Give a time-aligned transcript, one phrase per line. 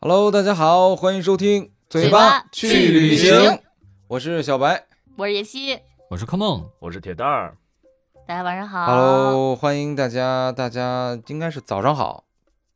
[0.00, 3.58] Hello，大家好，欢迎收听嘴巴巴去去旅旅行行，
[4.06, 4.86] 我是小白。
[5.16, 5.76] 我是叶希，
[6.08, 7.56] 我是柯梦，我是铁蛋儿，
[8.24, 8.86] 大家晚上好。
[8.86, 12.22] Hello，欢迎大家，大家应该是早上好，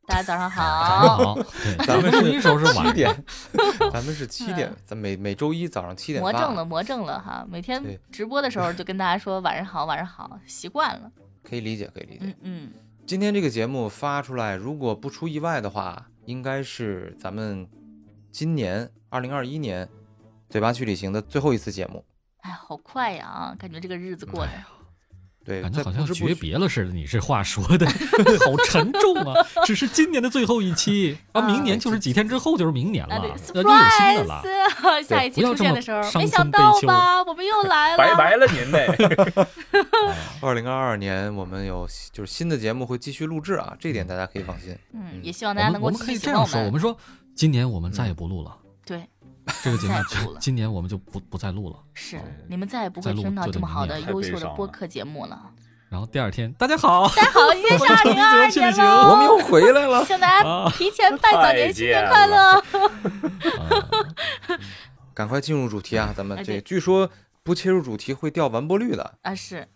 [0.05, 1.39] 大家早上早上好。
[1.87, 3.23] 咱们录音时候是 七点，
[3.93, 7.45] 咱们是七点，咱每每周一早上七点魔怔了，魔怔了哈！
[7.49, 7.81] 每天
[8.11, 11.09] 直播的时候就跟大家说晚上好，晚上好，习惯了。
[11.41, 12.25] 可以理解，可以理解。
[12.25, 12.71] 嗯嗯，
[13.07, 17.67] 今天这个节目发出来，如果不出意外的话，应该是咱们
[18.31, 19.87] 今年二零二一年
[20.49, 22.03] 嘴巴去旅行的最后一次节目。
[22.37, 23.55] 哎，好快呀啊！
[23.57, 24.67] 感觉这个日子过得哎呀
[25.45, 26.91] 对，感觉好像诀别了似的。
[26.91, 29.45] 你这话说的好沉重啊！
[29.65, 33.19] 只是今年的最后一期啊，啊明年就是几天之后就是明年了，
[33.53, 34.41] 那就有新的了。
[34.43, 35.03] ，surprise！
[35.03, 37.97] 下一期不要这么出现的时候，伤没想春悲秋到吧，我们又来了。
[37.97, 38.87] 拜拜了您嘞！
[40.41, 44.77] 二零二二年我们有就是新的节目会继续录制啊，这点大家可以放心。
[44.93, 46.97] 嗯，也希望大家能够们我们可以这样说，我们说
[47.35, 49.03] 今年我们再也不录了，对，
[49.61, 51.77] 这个节目再也不录了今年我们就不不再录了。
[51.93, 55.51] 是哦你们再也不会听到这么好的、优秀的播客节目了。
[55.89, 60.03] 然后第二天，大家好，大家好，今天是二零二二年了，我们又回来了。
[60.03, 62.57] 向大家啊提前拜早年，新年快乐！
[62.57, 62.63] 啊
[65.13, 66.11] 赶快进入主题啊！
[66.17, 67.11] 咱们这据说
[67.43, 69.13] 不切入主题会掉完播率的。
[69.21, 69.67] 啊，是，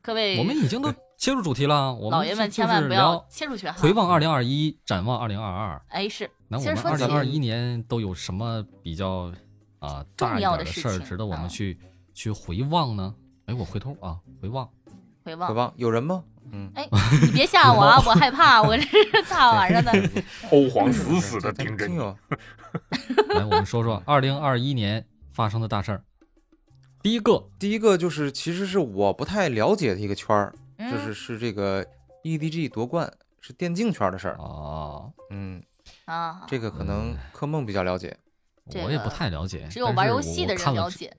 [0.00, 3.74] 各位我们已经都切入主题了，我们老爷们千万不要切入去哈。
[3.76, 5.82] 回望二零二一，展望二零二二。
[5.88, 9.32] 哎，是，那我们二零二一年都有什么比较
[9.78, 11.78] 啊大一重要点的事儿值得我们嗯去
[12.12, 13.14] 去回望呢？
[13.46, 14.68] 哎，我回头啊，回望。
[15.24, 15.48] 回望。
[15.48, 16.22] 回望有人吗？
[16.52, 16.86] 嗯，哎，
[17.22, 19.92] 你别吓我啊， 我害怕，我这是大晚上的。
[20.52, 21.96] 欧皇死死的盯着你，
[23.34, 26.04] 来，我们说说二零二一年发生的大事儿。
[27.02, 31.82] 第一个，第一个就是其实是我不太了解的一个圈儿，嗯就是是这个
[32.24, 34.36] EDG 夺冠是电竞圈的事儿。
[34.36, 35.62] 啊，嗯，
[36.06, 38.16] 啊，这个可能柯梦比较了解，
[38.84, 41.14] 我也不太了解，只有玩游戏的人了了解。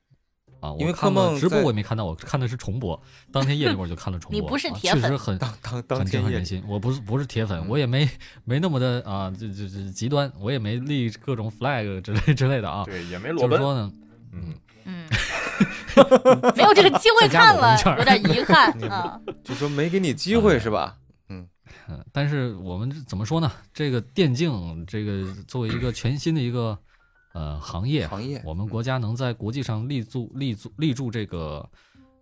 [0.59, 2.97] 啊，因为看梦直播我也没看到，我看的是重播，
[3.33, 4.39] 当天夜里我就看了重播。
[4.39, 6.63] 你不是啊铁粉确实很当当当很震天夜撼人心。
[6.65, 8.09] 我不是不是铁粉，嗯我也没
[8.45, 12.85] 没那么的啊，这这这极端，我也没立各种 flag 之类之类的啊。
[12.85, 13.91] 对，也没裸奔，就是说呢，
[14.31, 14.53] 嗯，
[14.85, 15.05] 嗯，
[16.55, 19.19] 没有这个机会看了有点遗憾啊。
[19.43, 20.95] 就说没给你机会是吧？
[21.87, 23.51] 嗯， 但是我们怎么说呢？
[23.73, 26.77] 这个电竞这个作为一个全新的一个
[27.33, 31.67] 呃行业，行业我们国家能在国际上立足立足立住这个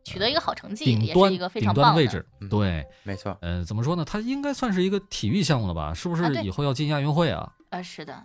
[0.03, 1.91] 取得一个好成绩，顶端也是一个非顶常棒的。
[1.91, 4.03] 端位置，嗯对，没错，嗯，怎么说呢？
[4.06, 5.94] 它应该算是一个体育项目了吧？
[5.94, 7.53] 是不是以后要进亚运会啊？
[7.69, 8.23] 啊，是的，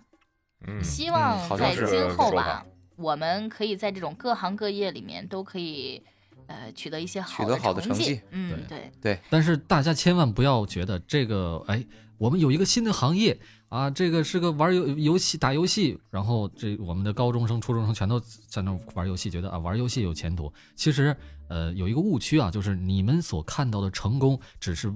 [0.65, 6.03] 嗯，希望在今后吧，我们可以在这种各行各业里面都可以
[6.47, 8.91] 呃取得一些取得好的成成绩嗯，对对。
[9.01, 11.85] 对，但是大家千万不要觉得这个，哎，
[12.17, 20.51] 我们有一个新的行业啊，这个是个玩游游戏打游戏，然后这我们的高中生、初中生全都在那玩游戏，觉得啊玩游戏有前途。
[20.75, 21.15] 其实，
[21.49, 24.93] 呃，有一个误区啊，就是你们所看到的成功只是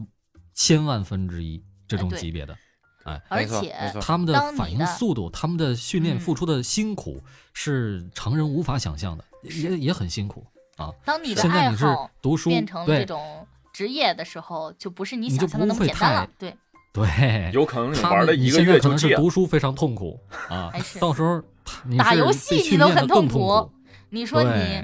[0.53, 2.57] 千万分之一这种级别的，
[3.03, 7.22] 而没错且没错他们的反应速度、他们的训练嗯付出的辛苦
[7.53, 10.45] 是常人无法想象的，也也很辛苦
[10.81, 10.92] 啊。
[11.06, 16.28] 当你的爱好读书，变成这种职业的时候，就不是你想象的那么简单了。
[16.38, 16.56] 对，
[16.92, 21.41] 对，有可能玩了一个月可能是读书非常痛苦啊还是，到时候
[21.86, 23.72] 你打游戏你都很痛苦苦。
[24.09, 24.84] 你说你，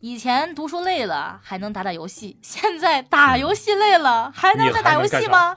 [0.00, 5.56] 以前读书累了还能打打游戏，现在打游戏累了还能再打游戏吗？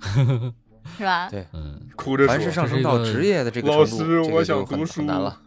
[0.98, 1.28] 是吧？
[1.30, 5.40] 对，嗯，哭着说凡是上升到职业的这个老程度，师我想读书难了。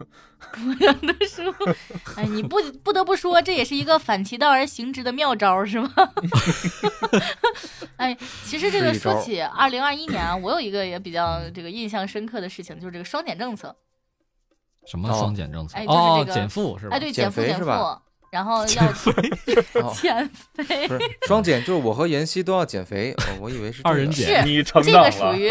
[0.52, 0.56] 读
[1.26, 1.42] 书，
[2.16, 5.90] 哎，你不不得不说，这也是一个反其道而行之的妙招，是吗？
[7.96, 13.76] 哎，其实这个说起二零二一年啊，我有一个也比较这个印象深刻的事情，就是这个双减政策。
[14.86, 15.76] 什么哦双减政策？
[15.76, 16.96] 哎就是哦这，个减负是吧？
[16.96, 18.84] 哎，对，减减负减负肥是吧，然后要
[19.82, 20.28] 哦减
[20.64, 23.88] 肥，不是双减，就是我和妍希都要减肥，哦 我以为是这个。
[23.90, 25.50] 二人减是你成这个属于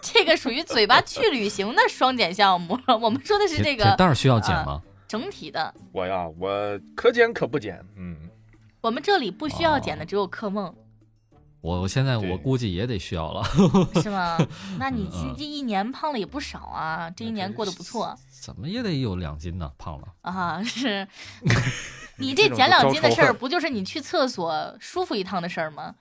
[0.00, 2.78] 这个属于嘴巴去旅行的双减项目。
[3.00, 4.82] 我们说的是这个铁蛋儿需要减啊吗？
[5.08, 8.16] 整体的，我呀，我可减可不减，嗯，
[8.80, 10.72] 我们这里不需要哦减的只有柯梦，
[11.62, 13.42] 我我现在我估计也得需要了。
[14.02, 14.36] 是吗？
[14.78, 20.08] 那你这一年胖了也不少啊，这一年过得不错怎么也得有两斤呢，胖了。
[20.22, 20.62] 啊。
[20.62, 21.06] 是，
[22.18, 25.94] 你这减两斤的事儿，不就是你去厕所舒服一趟的事儿吗？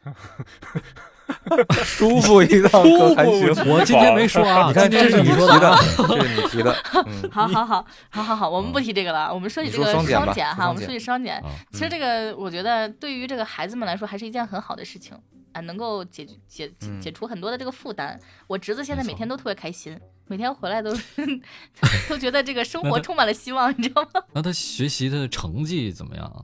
[1.83, 3.49] 舒服一趟可还行。
[3.67, 5.79] 我今天没说啊，你看，这是你提的啊。
[5.97, 6.75] 这是你提的。
[7.05, 11.37] 嗯， 好好好好好好，我们不提这个了，我们说起这个双减哈，我们说起双减。
[11.37, 15.17] 啊其实这个我觉得对于这个孩子们来说还是一件很好的事情
[15.53, 18.19] 啊，能够解解解除很多的这个负担。
[18.47, 20.93] 我侄子现在每天都特别开心，每天回来都
[22.09, 24.21] 都觉得这个生活充满了希望，你知道吗？
[24.33, 26.43] 那他学习的成绩怎么样啊？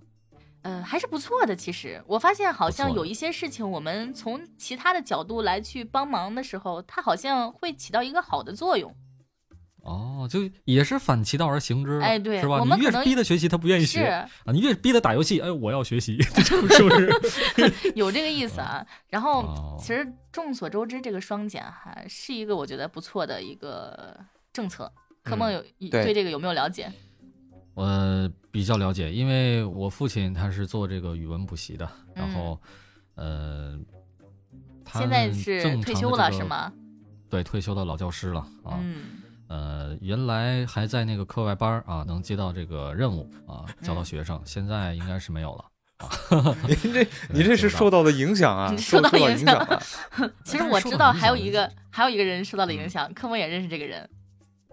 [0.67, 1.55] 呃，还是不错的。
[1.55, 8.93] 其实我发现，好像有一些事情，我们从其他的角度来去帮忙的时候，它好像会起到一个好的作用。
[9.83, 12.61] 哦，就也是反其道而行之了，哎对是吧？
[12.65, 17.09] 你越逼他学习，他不愿意学是啊；你越逼他打游戏，哎，我要学习， 是不是？
[17.95, 18.85] 有这个意思啊。
[19.07, 24.19] 然后哦，其实众所周知，这个双减哈是一个我觉得不错的一个
[24.51, 24.91] 政策。
[25.23, 26.91] 柯梦有对对这个有没有了解？
[27.77, 32.59] 我比较了解，因为我父亲他是做这个语文补习的，然后，
[33.13, 33.77] 呃，
[34.83, 36.43] 他嗯现在是正常的退休了是？
[36.43, 36.73] 吗？
[37.29, 38.79] 对，退休的老教师了啊。
[38.81, 45.65] 嗯呃，原来还在那个课外班儿啊，能接到这个任务啊，教到嗯学生，现在应该是没有了。
[46.67, 49.81] 您这你这是受到的影响啊，你受受到影响了。
[50.43, 54.09] 其实我知道还有一个还有一个人受到了影响，科莫也认识这个人，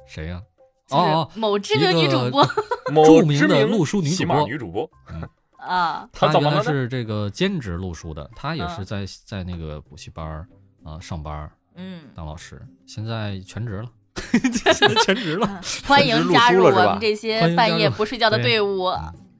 [0.08, 0.53] 谁呀、就
[0.90, 2.46] 哦某知名女主播。
[2.92, 4.46] 某著名知的录书女主播。
[4.46, 4.90] 女主播，
[5.56, 6.08] 啊。
[6.12, 6.64] 她原来他怎么了呢？
[6.64, 8.84] 是这个兼职录书的，她也是嗯。
[8.84, 10.46] 在在那个补习班儿
[10.84, 13.90] 啊上班嗯，当老师，现在全职了，
[14.32, 15.60] 现 在全职了。
[15.86, 18.84] 欢迎加入我们这些半夜不睡觉的队伍，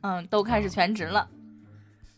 [0.03, 1.29] 嗯，都开始全职了。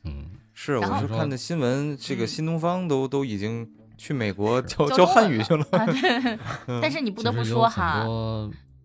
[0.05, 2.26] 嗯，是，我是看的新闻，这个嗯。
[2.26, 3.69] 新东方都都已经
[3.99, 5.67] 去美国教教汉语去了。
[6.81, 8.06] 但是你不得不说哈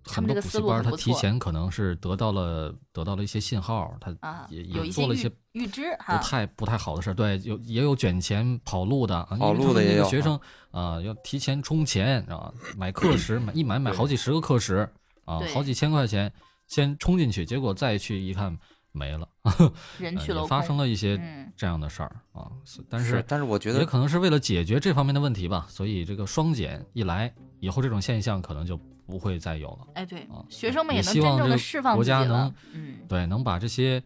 [0.04, 10.40] 很，多补习班，他提前可能是得到了得到了一些信号，他啊，也也做了一些预知不，太不太好的事儿，对，有也有卷钱跑路的，跑路的也有那个学生
[10.72, 14.90] 啊、要提前充钱啊，买课时买一买买好几十个课时
[15.26, 16.32] 啊，好几千块钱
[16.68, 18.58] 先充进去，结果再去一看
[18.94, 19.28] 没了，
[20.00, 20.48] 人去楼空。
[20.48, 22.50] 发生了一些嗯，这样的事儿啊，
[22.90, 28.80] 但是是，但是我觉得也可能是为了解决这方面的问题吧，所以这个双减一来，以后这种现象可能就
[29.12, 29.88] 不会再有了。
[29.96, 32.54] 哎，对啊，学生们也能真正的释放自己了国家能。
[32.74, 34.02] 嗯，对，能把这些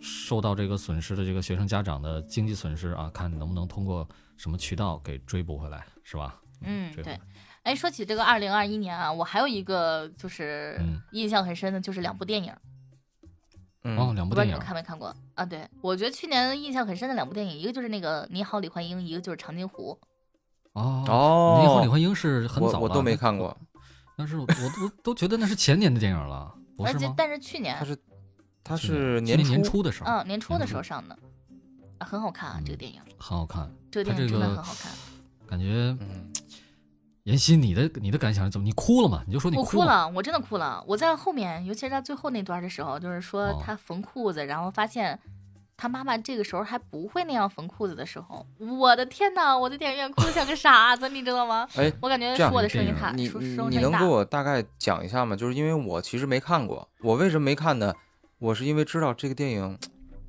[0.00, 6.38] 受到这个损失的这个学生家长的经济损失啊，看能不能通过什么渠道给追补回来，是吧？
[6.62, 7.18] 嗯，这个对。
[7.62, 12.50] 哎，说起这个二零二一年啊，我还有一个就是嗯印象很深的，就是两部电影，
[13.84, 15.44] 嗯哦，两部电影不知道你们看没看过啊？
[15.44, 19.98] 对，我觉得去年印象很深的两部电影，一个就是那个《你好，李焕英》，一个就是《长津湖
[20.72, 21.04] 哦。
[21.06, 23.54] 哦，你好，李焕英是很早我都没看过，
[24.20, 26.98] 但是我我都都觉得那是前年的电影了，》，不是吗？
[26.98, 27.98] 而且但是去年他是
[28.62, 31.18] 他是去年年初初的时候，嗯年初的时候上的，
[31.96, 34.92] 啊，很好看啊，这个嗯电影，很好看，这个电影真的很好看。
[35.46, 36.30] 感觉嗯，
[37.22, 38.64] 妍希，你的你的感想是怎么？
[38.66, 39.24] 你哭了吗？
[39.26, 40.84] 你就说你哭我哭了，我真的哭了。
[40.86, 45.18] 我在后面，尤其是在最后那段的时候，就是说哦他缝裤子，然后发现
[45.80, 51.66] 他妈妈这个时候还不会那样缝裤子的时候，我的天呐，我在电影院哭的像个傻子，你知道吗？
[51.74, 54.04] 哎，我感觉是我的声音大，电影你能给。
[54.04, 55.34] 我大概讲一下吗？
[55.34, 57.94] 就是因为我其实没看过，我为什么没看呢？
[58.38, 59.78] 我是因为知道这个电影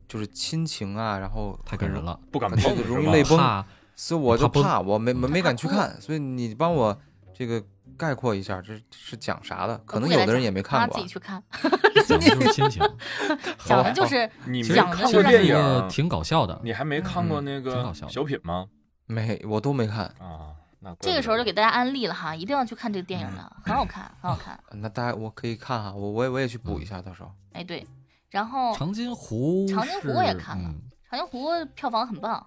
[0.07, 6.97] 就是亲情啊，然后太感人，了，不敢啊对对碰容易泪崩所以我就怕我没没没敢去看，所以你帮我
[7.33, 7.61] 这个
[7.97, 9.77] 概括一下，这是讲啥的？
[9.85, 10.97] 可能有的人也没看过啊。
[10.97, 11.41] 自己去看，
[12.07, 12.83] 讲的就是亲情，
[13.65, 16.59] 讲的就是 你没讲的看就是过电影挺搞笑的。
[16.63, 18.67] 你还没看过嗯那个小品吗？
[19.05, 20.05] 没，我都没看。
[20.19, 24.59] 啊，那这个时候就给大家安利了哈，一定要去看这个电影的，很好看，很好看。
[24.71, 27.31] 那大家我可以看哈，我我也我也去补一下，到时候。
[27.53, 27.85] 哎，对，
[28.29, 32.45] 然后《长津湖，长津湖我也看了嗯长津湖》票房很棒，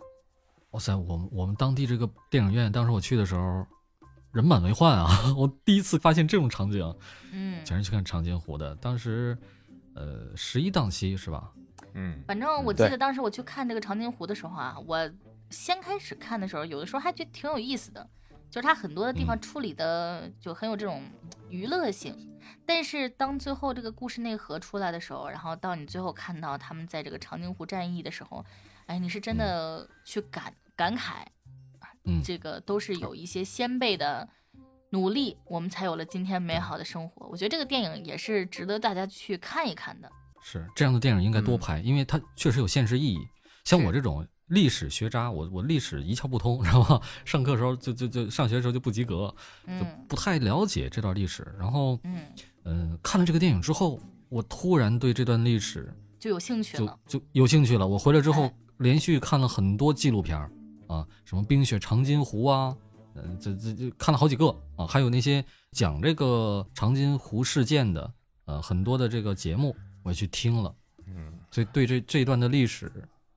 [0.71, 3.66] 哇塞，我们我们当地这个电影院，当时我去的时候，
[4.35, 5.09] 人满为患啊！
[5.38, 6.95] 我第一次发现这种场景，
[7.31, 8.75] 嗯，全是去看长津湖的。
[8.76, 9.38] 当时，
[9.95, 11.53] 呃，十一档期是吧？
[11.95, 15.09] 嗯，反正我记得当时我去看这个长津湖的时候啊，我
[15.50, 18.05] 先开始看的时候，有的时候还觉得挺有意思的，
[18.50, 21.00] 就是它很多的地方嗯处理的就很有这种
[21.49, 22.31] 娱乐性。
[22.67, 28.45] 但是当最后这个故事内核出来的时候，然后到你最后看到他们在这个长津湖战役的时候，
[28.87, 31.26] 哎，你是真的去感感慨，啊
[32.04, 34.28] 嗯这个都是有一些先辈的
[34.90, 37.26] 努力，我们才有了今天美好的生活。
[37.28, 40.11] 我觉得这个电影也是值得大家去看一看的。
[40.42, 43.18] 是这样的电影应该多嗯拍，因为它确实有现实意义。
[43.64, 47.00] 像我这种历史学渣，我我历史一窍不通，知道吧？
[47.25, 49.34] 上课的时候就就就上学的时候就不及格，
[49.66, 51.46] 就嗯不太了解这段历史。
[51.58, 52.20] 然后，嗯，
[52.64, 56.99] 嗯、看了这个电影之后，我突然对这段历史就有兴趣了。
[57.06, 57.88] 就有兴趣了。
[57.88, 60.50] 我回来之后哎连续看了很多纪录片儿
[60.94, 62.76] 啊，什么《冰雪长津湖》啊，
[63.14, 64.46] 嗯、这这这看了好几个
[64.76, 68.12] 啊，还有那些讲这个长津湖事件的，
[68.44, 69.74] 呃，很多的这个节目
[70.04, 70.74] 我也去听了，
[71.06, 72.92] 嗯，所以对这这一段的历史，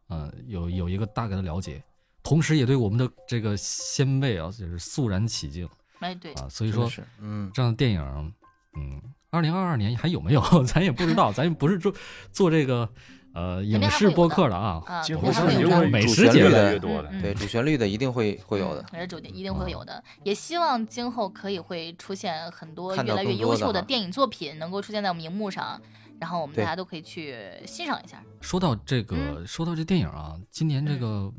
[0.07, 1.83] 呃，有有一个大概的了解，
[2.21, 5.67] 同时也对我们的这个先辈啊，就是肃然起敬。
[5.99, 6.87] 哎，对，啊，所以说
[7.19, 8.33] 嗯，这样的电影，
[8.77, 11.91] 嗯，二零二二年还有没有， 咱也不知道，咱也不是做
[12.31, 12.87] 做这个
[13.33, 17.09] 呃影视播客的啊，啊，今后肯定会主美食旋律的节越来越多的。
[17.11, 18.85] 嗯对主旋律的一定会会有的。
[18.91, 25.79] 还是主题一定会有的，也希望今后可以会出现很多越来越优秀的电影作品，能够出现在我们荧幕上，
[26.19, 28.23] 然后我们大家都可以去欣赏一下。
[28.41, 31.31] 说到这个，嗯说到这电影啊，今年这个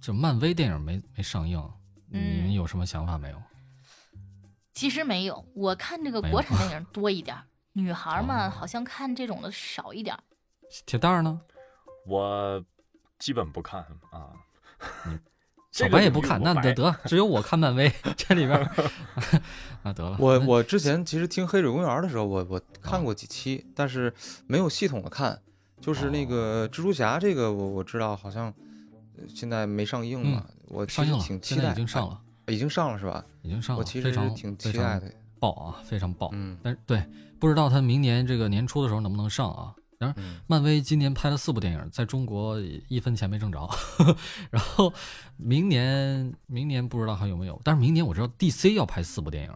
[0.00, 1.62] 这漫威电影没没上映，
[2.10, 3.36] 你们嗯有什么想法没有？
[4.72, 10.22] 其实没有，我看这个国产电 影多一点儿，女孩儿嘛，哦好像看这种的少一点儿。
[10.86, 11.40] 铁蛋儿呢？
[12.06, 12.64] 我
[13.18, 14.30] 基本不看啊。
[15.72, 18.90] 小白也不看，那得得，只有我看漫威 这里边儿，
[19.84, 20.16] 那 得了。
[20.18, 24.12] 我我之前其实听《黑水公园》的时候，我我看过几期，但是
[24.48, 25.40] 没有系统的看。
[25.80, 28.52] 就是那个蜘蛛侠这个，我我知道好像
[29.16, 33.24] 呃现在没上映嘛，我其实上映了，现在挺期待，已经上了，哎，已经上了是吧？
[33.42, 35.10] 已经上了，我其实挺期待的。
[35.38, 36.28] 爆啊，非常爆。
[36.34, 37.02] 嗯但是对，
[37.38, 39.74] 不知道他明年这个年初的时候能不能上啊？
[40.00, 43.68] 然后嗯，漫威今年拍了四部电影，在中国一分钱没挣着，
[44.50, 44.90] 然后
[45.36, 49.52] 明年明年不知道还有没有，但是明年我知道 DC 要拍四部电影，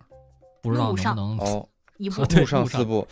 [0.62, 1.38] 不知道能不能。
[1.38, 3.08] 哦，一部啊对上四部，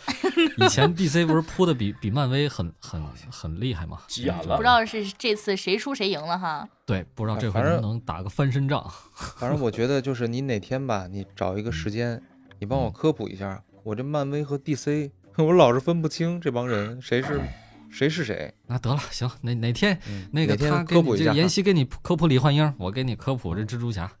[0.57, 3.99] 以前 DC 不是铺的比比漫威很很很厉害吗？
[4.07, 6.69] 急眼了不知道是这次谁输谁赢了哈。
[6.85, 8.87] 对，不知道这回能不能打个翻身仗。
[9.15, 12.21] 反正我觉得就是你哪天吧，你找一个时间，
[12.59, 15.09] 你帮我科普一下，我这漫威和 DC，
[15.43, 17.41] 我老是分不清这帮人谁是
[17.89, 18.53] 谁是谁。
[18.67, 24.11] 那得了，行，哪哪天嗯那个哪天他给你这科普一下，妍希给你科普李焕英，我给你科普这蜘蛛侠。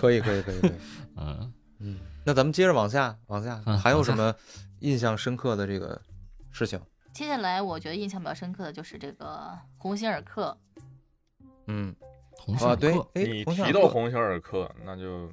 [0.00, 0.72] 可以可以可以可以。
[1.16, 4.34] 嗯，嗯，那咱们接着往下往下，还有什么
[4.80, 6.00] 印象深刻的这个
[6.50, 6.80] 事情？
[7.12, 10.56] 接下来我觉得印象比较深刻的就是这个鸿星尔克，
[11.66, 11.94] 嗯
[12.30, 15.28] 红色啊，对课，哎，你提到鸿星尔克，那就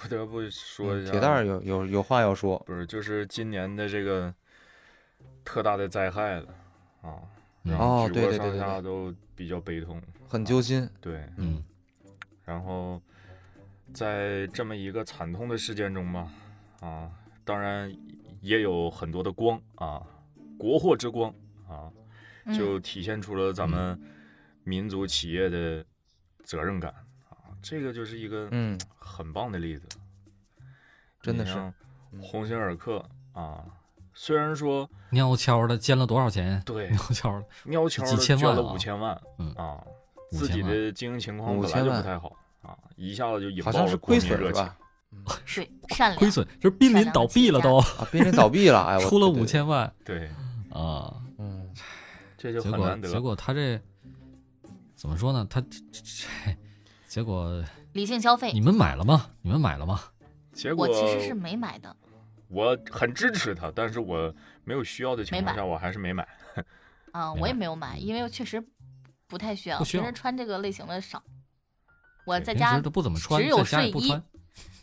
[0.00, 1.10] 不得不说一下。
[1.10, 4.32] 嗯铁蛋儿有有有话要说，不是，就是今年的这个
[5.44, 6.48] 特大的灾害了
[7.02, 7.18] 啊，
[7.64, 10.00] 嗯然后哦举国上对对对对下都比较悲痛。
[10.28, 10.88] 很揪心。
[11.00, 11.62] 对，嗯
[12.44, 13.00] 然后
[13.92, 16.32] 在这么一个惨痛的事件中嘛，
[16.80, 17.10] 啊，
[17.44, 17.92] 当然
[18.40, 20.02] 也有很多的光啊，
[20.58, 21.34] 国货之光
[21.68, 21.90] 啊，
[22.44, 24.00] 嗯就体现出了咱们
[24.64, 25.84] 民族企业的
[26.44, 27.07] 责任感啊，
[27.62, 29.86] 这个就是一个嗯，很棒的例子。
[31.20, 31.54] 真的是
[32.22, 33.64] 鸿星尔克啊，
[34.14, 36.62] 虽然说悄悄的捐了多少钱？
[36.64, 39.82] 对 悄悄的，喵悄几的捐了千万啊五千万嗯啊，
[40.30, 44.54] 自己的经营情况五本来就千万不太好啊，一下子就引好爆了国像是亏民热情。
[44.54, 44.78] 损是吧？
[45.56, 50.30] 对善良亏损，就是濒临倒闭了都，啊，濒临倒闭了，哎，我 出了五千万对，
[50.70, 51.14] 啊！
[51.38, 51.68] 嗯，
[52.36, 53.10] 这就很难得。
[53.10, 53.80] 结果他这
[54.94, 55.46] 怎么说呢？
[55.50, 56.56] 他这这这
[57.18, 58.60] 结果理性消费你。
[58.60, 59.26] 们买了吗？
[59.42, 60.00] 你们买了吗？
[60.52, 61.94] 结果我其实是没买的，
[62.46, 64.32] 我很支持他，但是我
[64.62, 66.24] 没有需要的情况下，我还是没买。
[67.10, 68.64] 啊，我也没有买，因为我确实
[69.26, 71.20] 不太需要，不需要平时穿这个类型的少。
[72.24, 74.22] 我在家都不怎么穿，只有在家也睡衣不穿。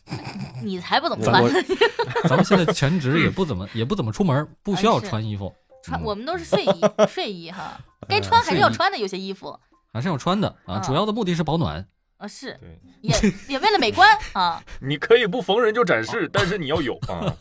[0.61, 1.49] 你才不怎么穿我，
[2.27, 9.57] 咱们现在全职也不怎么也不怎么出门，不需要穿衣服，穿嗯我们都是睡衣睡衣哈，该穿还是要穿的，有些衣服
[9.93, 10.79] 还是要穿的啊。
[10.79, 11.87] 嗯主要的目的是保暖。
[12.17, 12.57] 啊是，
[13.01, 13.13] 也
[13.47, 17.35] 也为了美观啊， 你可以不逢人就展示，但是你要有啊。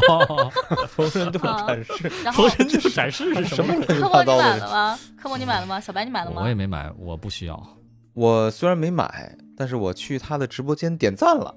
[0.10, 0.52] 哦，
[0.90, 4.36] 逢人就啊展示，然 后人就展示是什么科梦你？
[4.38, 5.00] 买了吗？
[5.16, 5.80] 科梦你买了吗？
[5.80, 6.54] 小白你买了吗我也？
[6.54, 7.78] 没买，我不需要。
[8.14, 11.56] 我虽然没买，但是我去他的直播间点赞了，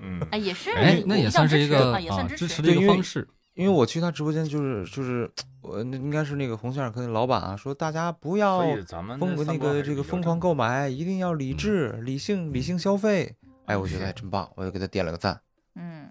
[0.00, 2.46] 嗯，哎，也是，哎，那也算是一个支持啊，也算支持。
[2.48, 3.26] 支持的一个方式。
[3.54, 5.30] 因为我去他直播间就是就是
[5.62, 8.60] 我那应该是那个红线儿科那老板啊，说大家不要
[9.18, 13.36] 疯那个这个疯狂购买，一定要理智、理性、理性消费。
[13.66, 15.40] 哎，我觉得还真棒，我就给他点了个赞。
[15.74, 16.08] 嗯，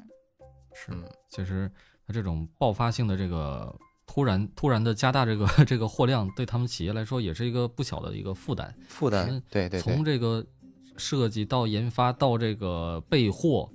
[0.73, 1.69] 是嗯，其实
[2.07, 3.75] 他这种爆发性的这个
[4.05, 8.73] 突然突然的加大这个 这个货量，对他们企业来说也是一个不小的一个负担。
[8.87, 10.45] 负担嗯，对对对从，这个
[10.95, 13.69] 设计到研发到这个备货，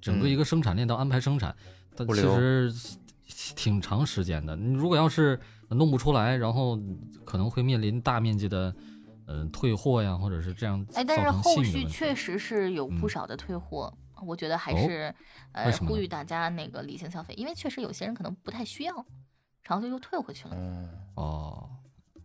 [0.00, 1.54] 整个嗯一个生产链到安排生产，
[1.96, 2.72] 它其实
[3.56, 4.54] 挺长时间的。
[4.56, 5.38] 你如果要是
[5.68, 6.78] 弄不出来，然后
[7.24, 8.74] 可能会面临大面积的
[9.26, 11.62] 嗯、呃退货呀，或者是这样造哎，但是后。
[11.62, 13.92] 续确实是有不嗯少的退货，
[14.26, 15.14] 我觉得还哦是
[15.52, 18.94] 呃呼吁大家那个理性消费，因为确实有些人可能不太需要，
[19.62, 20.54] 然后就又退回去了。
[20.56, 21.68] 嗯，哦，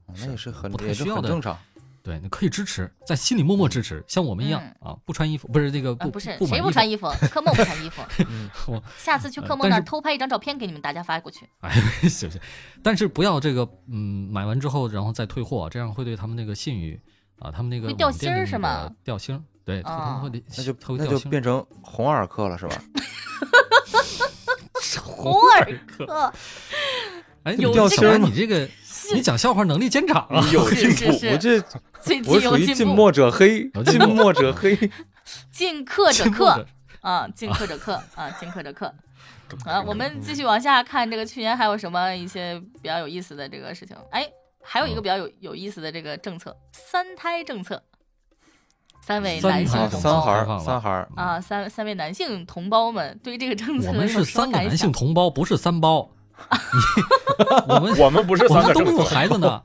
[0.07, 1.57] 那也是很不太也是需要的很正常。
[2.01, 7.09] 对，你可以支持，在心里默默支持，像我们一样、啊，不穿衣服，不是这个啊，不、不是谁不穿衣服？
[7.31, 8.01] 柯梦不穿衣服。
[8.29, 11.47] 嗯，我 下次去呃柯梦那儿偷拍一张照片给你们大家发过去。
[11.61, 11.71] 哎，
[12.07, 12.39] 行行，
[12.81, 16.99] 但是不要这个，嗯，买完之后然后再退货，这样会对他们那个信誉
[17.39, 18.89] 啊，他们那个会掉星儿是吗？
[19.03, 21.13] 掉星儿，对，他们会得那就他会掉星。
[21.15, 22.81] 那就变成红耳科了是吧？
[25.03, 26.33] 红耳科，
[27.43, 28.67] 哎，你有掉星儿，你这个
[29.13, 30.41] 你讲笑话能力见长啊！
[30.45, 31.59] 你有进步，我这
[32.01, 34.77] 最近我属于有进步，近墨者黑 近墨者黑。
[35.51, 36.67] 近客者进步课的
[37.01, 38.93] 啊，近客者课 啊，近客者课。
[39.65, 43.95] 啊，我们继续往下看，这个去年还有什么一些比较有意思的这个事情？
[44.11, 44.27] 哎，
[44.63, 47.81] 还有一个嗯比较有有意思的这个政策，三胎政策。
[49.01, 56.07] 三位男性同胞三孩三孩儿，啊，三三位男性同胞们对这个政策我们是三个男性同胞，不是三胞。
[57.67, 59.61] 你我们我们不是我三个们都没有，孩子呢，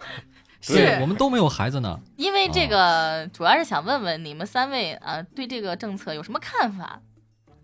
[0.60, 1.98] 是我们都没有孩子呢。
[2.16, 2.68] 因为这哦。
[2.70, 7.00] 个主要是想问问你们三位啊，对这个政策有什么看法？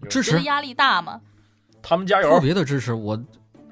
[0.08, 1.20] 支持，压力大吗？
[1.82, 3.18] 他们加油，特别的支持我，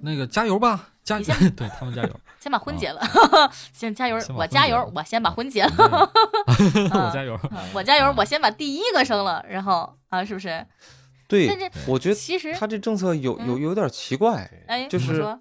[0.03, 1.25] 那个加油吧，加油
[1.57, 3.01] 对他们加油，先把婚结了，
[3.73, 5.71] 先加油我加油我先把婚结了，
[6.47, 7.35] 我加油。
[7.35, 10.67] 啊我加油，我先把第一个生了，然后啊，是不是？
[11.29, 14.51] 对但是，我觉得其实，他这政策有有嗯有点奇怪。
[14.67, 15.39] 哎，就是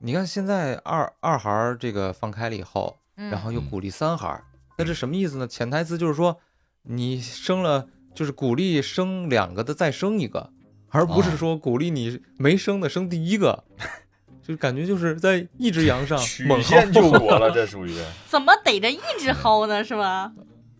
[0.00, 4.42] 你看现在二二孩这个放开了以后，嗯然后又鼓励三孩，
[4.76, 5.46] 那这什么意思呢？
[5.46, 6.38] 潜台词就是说，
[6.82, 10.50] 你生了就是鼓励生两个的再生一个，
[10.88, 13.62] 而不是哦说鼓励你没生的生第一个，
[14.42, 17.18] 就感觉就是在一只羊上曲猛线救薅。
[17.18, 17.94] 国了，这属于。
[18.26, 19.84] 怎么逮着一只薅呢？
[19.84, 20.32] 是吧？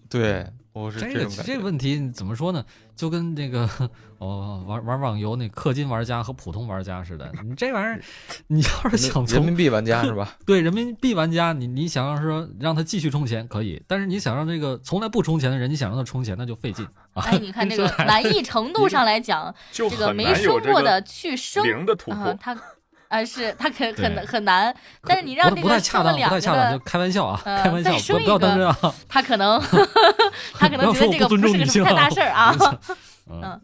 [0.08, 2.64] 对，我是这个这个问题怎么说呢？
[2.94, 3.68] 就跟那个
[4.18, 8.00] 哦玩玩网游那氪金玩家和普通玩家似的，你这玩意儿，
[8.46, 10.36] 你要是想人民币玩家是吧？
[10.46, 17.24] 对人民币玩家，你你想要说让他继续充钱可以，但是你想让这个从来不充钱的人，你想让他充钱，那就费劲啊。
[17.24, 22.54] 哎，你看 这个难易程度上来讲，这个没很难有这个生过的去生零的突啊破，，他
[23.10, 28.94] 啊是他很对很很难，但是你让不不这个太恰当，不太恰当，就的，开玩笑啊，呃开玩笑再，生不不要一个当真啊。
[29.08, 29.60] 他可能
[30.54, 32.54] 他可能觉得这个不是个什么太大事儿啊。
[33.28, 33.60] 嗯嗯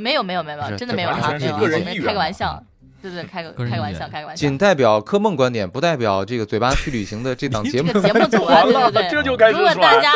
[0.00, 2.62] 没有没有没有没有，真的没有啊，没有，我们开个玩笑，
[3.00, 4.40] 对对，开个开个玩笑，开个玩笑。
[4.40, 8.00] 仅代表柯梦观点，不代表这个嘴巴去旅行的这档节目这。
[8.00, 9.52] 个节目组啊， 对对，对。
[9.52, 10.00] 如果大。
[10.00, 10.10] 家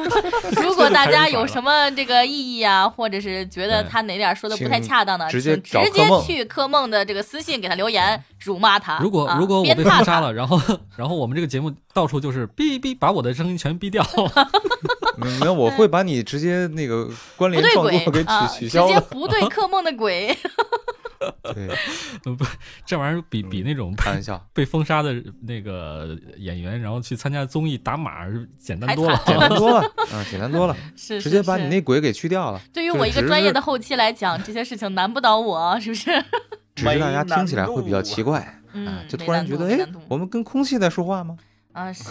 [0.62, 8.98] 如果大家有什么这个异议啊，或者是觉得他哪点说的不太恰当的，直接请直接去柯梦的这个私信给他留言，辱骂他。
[9.02, 10.58] 如果啊如果我被他封杀了，然后
[10.96, 14.02] 然后我们这个节目到处就是哔哔把我的声音全逼掉，
[15.40, 19.00] 没有，我会把你直接那个关联创作给取啊，直接取消的。
[19.00, 20.36] 不对柯梦的鬼。
[21.42, 21.68] 对，
[22.86, 28.20] 这玩意儿比比那种开玩笑， 被封杀的那个演员，然后去参加综艺打码
[28.56, 29.16] 简单还多了。
[29.16, 32.60] 惨简单多了，啊，简单多了，是直接把你是那鬼给去掉了。
[32.72, 36.24] 对于就我一个专业的后期来讲，这些事情难不倒我，是不是？
[36.76, 41.36] 只是大家听起来会比较没奇怪，啊嗯，，就没突然觉得，哎我们跟空气在说话吗？
[41.72, 42.04] 啊是，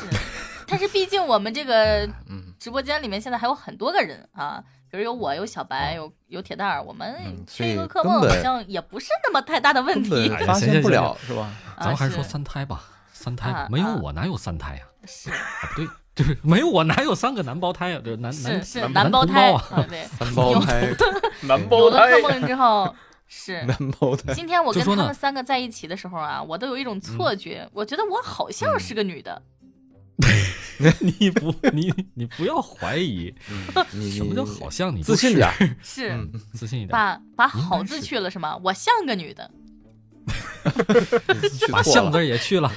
[0.67, 10.29] 但是毕竟我们这个嗯，直播间里面现在还有很多个人啊，比如有我，有小白，有有铁蛋儿，我们嗯缺一个客梦好像也不是那么太大的问题。
[10.45, 11.49] 发现不了是吧？
[11.77, 14.81] 啊咱们还是说三胎吧，三胎啊没有啊我哪有三胎呀？
[15.05, 15.37] 是啊，
[15.73, 18.01] 不对，就是没有我哪有三个男胞胎啊？
[18.03, 20.87] 这男是男是男男胞胎啊，啊，对，三胞胎，
[21.47, 22.93] 男有胞胎了科梦之后
[23.27, 23.61] 是。
[23.63, 29.41] 男胞胎，今天我跟他们三个在一起的时候啊，我都有一种错觉，我觉得我好像是个女的。
[31.19, 33.33] 你不你你不要怀疑，
[34.11, 35.53] 什么叫好像你自信点儿？
[35.81, 36.09] 是。
[36.11, 38.57] 嗯，自信一点，把把好字去了是吗？
[38.63, 39.49] 我像个女的，
[41.71, 42.71] 把像字也去了，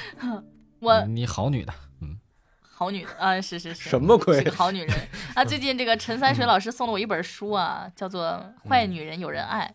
[0.80, 2.18] 我你好女的，嗯，
[2.62, 4.38] 好女的啊，是是是，什么鬼？
[4.38, 5.08] 是个好女人。
[5.34, 5.44] 啊！
[5.44, 8.26] 最近这个陈三水老师送了我一本书啊，叫做
[8.68, 9.74] 《坏女人有人爱。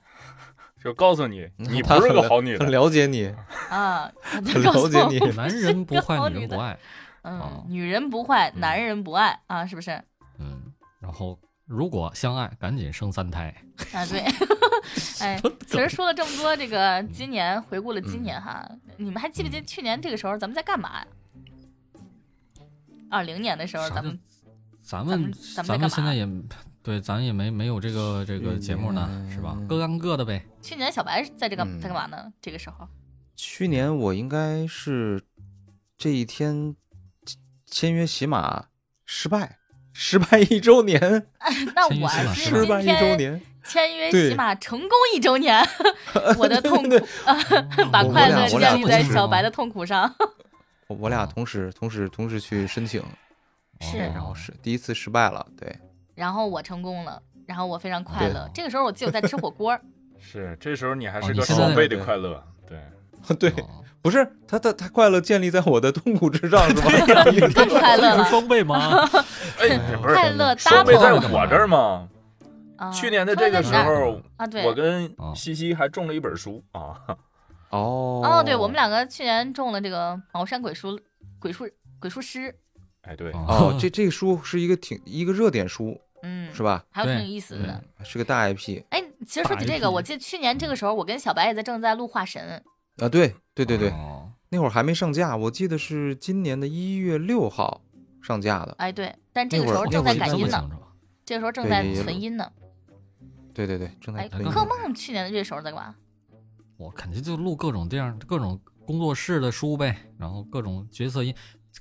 [0.83, 2.63] 就告诉你，嗯你不是个好女的。
[2.63, 3.23] 很了解你，》
[3.69, 5.25] 啊，很他告诉我了解你。
[5.25, 6.39] 我男是人不坏，个好女的。
[6.41, 6.77] 女人不爱，
[7.25, 8.59] 嗯哦，女人不坏，嗯。
[8.59, 9.91] 男人不爱啊，是不是？
[10.39, 13.53] 嗯，然后如果相爱，赶紧生三胎，
[13.91, 14.23] 啊，对，
[15.19, 20.99] 哎，其实说了这么多，这个今年回顾了今年哈，你们还记不记得去年这个时候咱们在干嘛？
[20.99, 21.07] 呀？
[23.09, 24.19] 二零年的时候，咱们
[24.83, 26.27] 咱们咱们现在也
[26.83, 29.57] 对，咱也没没有这个这个节目呢，是吧？
[29.67, 30.45] 各干各的呗。
[30.61, 31.79] 去年小白在这个嗯。
[31.79, 32.31] 在干嘛呢？
[32.39, 32.87] 这个时候？
[33.35, 35.23] 去年我应该是
[35.97, 36.75] 这一天
[37.65, 38.65] 签约喜马
[39.05, 39.57] 失败，
[39.93, 40.99] 失败一周年，
[41.75, 43.41] 那我是失败一周年。
[43.63, 45.59] 签约对喜马成功一周年，
[46.37, 46.95] 我的痛苦
[47.91, 50.13] 把我快乐建立在小白的痛苦上。
[50.87, 53.03] 我我俩同时同时同时去申请，
[53.81, 55.75] 是然后是第一次失败了，对，
[56.13, 58.47] 然后我成功了，然后我非常快乐。
[58.53, 59.75] 这个时候我记得我在吃火锅，
[60.19, 62.43] 是，这时候你还是个双倍的快乐。
[62.67, 62.79] 对，
[63.39, 66.91] 对，哦不是他他他快乐建立在我的痛苦之上是吧？
[67.55, 68.77] 更 快乐是了，双倍吗？
[69.59, 72.07] 哎，不是快乐双倍在我这儿吗？
[72.77, 76.93] 啊去年的这个时候，啊，对，我跟哦西西还中了一本书啊。
[77.71, 80.99] 哦哦，对，我们两个去年中了这个茅山鬼书
[81.39, 81.67] 鬼术
[81.99, 82.53] 鬼术师，
[83.01, 86.83] 哎，对，哦，这这个书是一个挺一个热点书嗯，是吧？
[86.91, 92.61] 还有挺对有意思的嗯。，是个大 IP 哎，其实说起这个，我记得去年这个时候，我跟小白也在正在录《化神》，
[92.97, 97.81] 啊，对对对对，哦那会儿还没上架，我记得是今年的一月六号
[98.21, 98.75] 上架的。
[98.77, 100.69] 哎，对，但这个时候正在那会儿赶音呢，
[101.25, 102.49] 这个时候正在存音呢。
[103.53, 105.95] 对对对，正在哎，推柯梦去年的这时候在干嘛？
[106.77, 111.33] 我肯定就录各种这样各种工作室的书呗，然后各种角色音，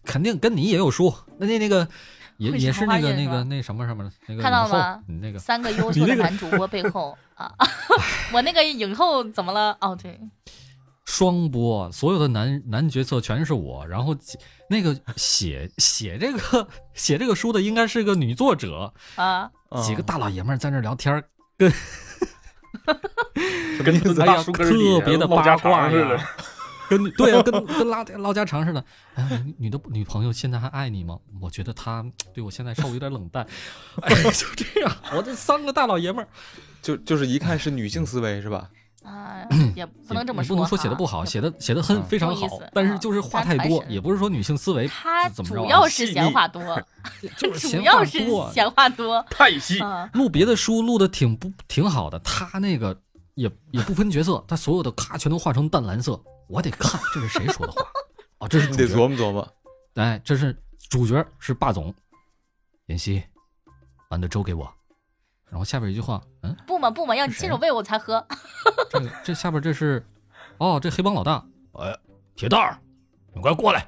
[0.05, 1.87] 肯定跟你也有书，那那那个
[2.39, 7.53] 也也是那个那个那什么什么的那个看到影后吗你那个三个 优秀的男主播背后啊，
[8.33, 9.77] 我那个影后怎么了？
[9.81, 10.19] 哦，对，
[11.15, 14.17] 双播，所有的男男角色全是我，然后
[14.69, 19.49] 那个写 写这个 写这个书的应该是个女作者，啊，
[19.81, 21.23] 几个大老爷们儿在那聊天儿，
[21.57, 21.73] 跟
[23.85, 26.21] 跟哎呀大书根儿底下特别的唠家八卦常似的。
[26.89, 28.85] 跟女对啊，跟跟拉唠家常似的。
[29.15, 31.17] 哎，你你的女朋友现在还爱你吗？
[31.41, 33.47] 我觉得她对我现在稍微有点冷淡。
[34.03, 36.29] 哎，就这样，我这三个大老爷们儿，
[36.83, 38.69] 就就是一看是女性思维是吧？
[39.05, 46.63] 啊， 也不能这么说不能说写的不好，写的写的很嗯非常好但是就是话太多，啊也不是说女性思维她怎么主要是闲话多，
[47.37, 48.51] 就是主闲话要是多。
[48.53, 50.09] 闲话多太细，啊。
[50.15, 52.99] 录别的书录的挺不挺好的，他那个
[53.35, 57.83] 也也不分角色，他所有的咔全都画成淡蓝色，我得看这是谁说的话。
[58.39, 59.47] 哦，这是你得，琢磨琢磨。
[59.95, 60.57] 哎，这是
[60.91, 61.95] 主角是霸总，
[62.87, 63.23] 妍希，
[64.09, 64.69] 把你的粥给我。
[65.55, 68.27] 然后下边一句话，嗯，不嘛不嘛，要你亲手喂我才喝。
[68.91, 70.05] 这个这下边这是，
[70.59, 71.97] 哦，这黑帮老大，哎，
[72.35, 72.77] 铁蛋儿，
[73.33, 73.87] 你快过来，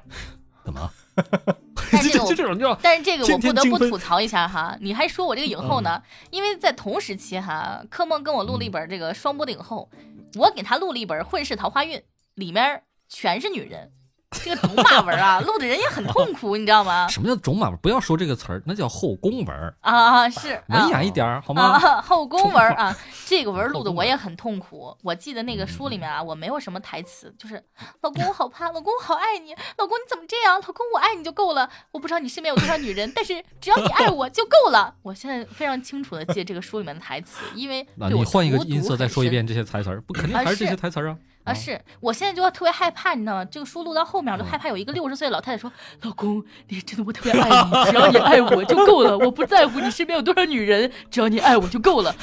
[0.63, 0.89] 怎么？
[1.91, 6.01] 但这个就这种叫但是这个我不得不吐槽一下哈，你还说我这个影后呢？
[6.31, 9.89] 因为在同时期哈，柯梦跟我录了一本这个双播的影后，
[10.35, 11.97] 我给他录了一本《混世桃花运》，
[12.35, 13.91] 里面全是女人，
[14.31, 17.07] 这个种马文啊， 录的人也很痛苦，你知道吗？
[17.09, 17.77] 什么叫种马文？
[17.79, 20.89] 不要说这个词儿，那叫后宫文儿，啊，是文啊。
[20.89, 21.79] 雅一点儿好吗？
[21.79, 24.95] 啊，后宫文儿 啊，这个文儿录的我也很痛苦。
[25.01, 27.63] 我记得那个书里面啊，我没有什么台词，就是
[28.01, 30.55] 老公我好怕，老公我好爱你，老公你怎么这样？
[30.55, 31.69] 老公我爱你就够了。
[31.91, 34.93] 我不知道你身边有多少女人，但是只要你爱我就够了。
[35.03, 41.17] 我现在非常清楚的记得这个书里面的台词，因为对你换一个音色再说一遍这些台词儿，不肯定啊还是这些台词儿啊？
[41.47, 41.53] 啊！
[41.53, 43.45] 是我现在就要特别害怕，你知道吗？
[43.45, 45.71] 这个书录到后面，我就嗯害怕有一个六十岁的老太太说
[46.03, 52.15] ：“老公，你真的我特别爱你， 只要你爱我就够了，我不在乎你身边有多少女人，只要你爱我就够了。”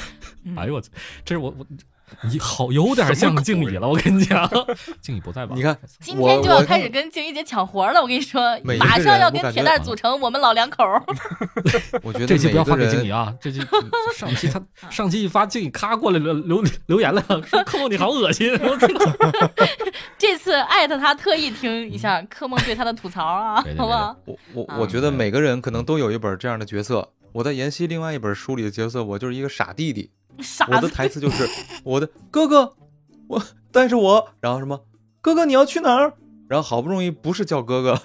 [0.45, 0.91] 嗯哎呦我操，
[1.23, 1.65] 这是我我
[2.31, 4.49] 你好有点像静怡了，我跟你讲，
[5.01, 5.53] 静怡不在吧？
[5.55, 11.01] 你看，今天就要开始跟静怡姐抢活了，我跟你说马上要跟铁蛋儿组成我们老两口儿。
[12.03, 13.33] 我觉得这期不要发给静怡啊！
[13.41, 13.59] 这期
[14.15, 18.51] 上期他上期一发，静怡咔过来留留留言了，说扣扣你好恶心。
[20.17, 24.15] 这次艾特他特意听一下柯梦对他的吐槽啊，好不好？
[24.25, 27.09] 我我啊我觉得每个人可能都有一本这样的角色。
[27.31, 30.09] 我在妍希另外一本书里的角色，我就是一个傻弟弟。
[30.39, 31.47] 傻我的，台词就是
[31.83, 32.75] 我的哥哥，
[33.27, 34.79] 我但是我然后什么
[35.21, 36.13] 哥哥你要去哪儿？
[36.47, 37.99] 然后好不容易不是叫哥哥，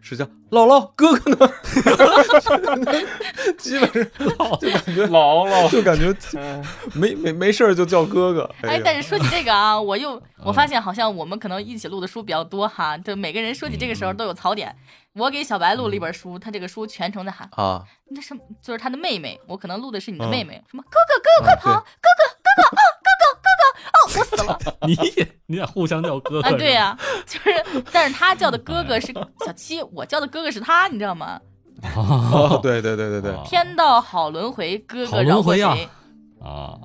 [0.00, 1.52] 是叫姥姥，哥哥呢？
[3.58, 4.02] 基本上
[4.58, 6.64] 就感觉姥姥，就感觉嗯
[6.94, 8.50] 没没没事儿就叫哥哥。
[8.62, 14.74] 哎，呀但是说起这个啊，我又我嗯发现好像我们可能一起录的书比较多哈，就每个人说起这个时候都有槽点。
[15.14, 20.42] 我给小白录了一本书，他这个书全程在喊啊，那什么，就是他的妹妹，我可能录的是你的嗯妹。
[20.42, 24.58] 妹，什么哥哥哥哥快跑，哥哥哥哥啊哥哥哥哥哦， 我死了。
[24.86, 26.52] 你也你俩互相叫哥哥啊！
[26.56, 29.12] 对呀、就是，但是他叫的哥哥是
[29.44, 31.38] 小七，我叫的哥哥是他，你知道吗？
[31.82, 35.88] 对哦，对对对对天道好轮回，哥哥饶过轮回呀谁？
[36.40, 36.78] 啊，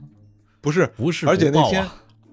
[0.60, 1.88] 不是，不是而且那天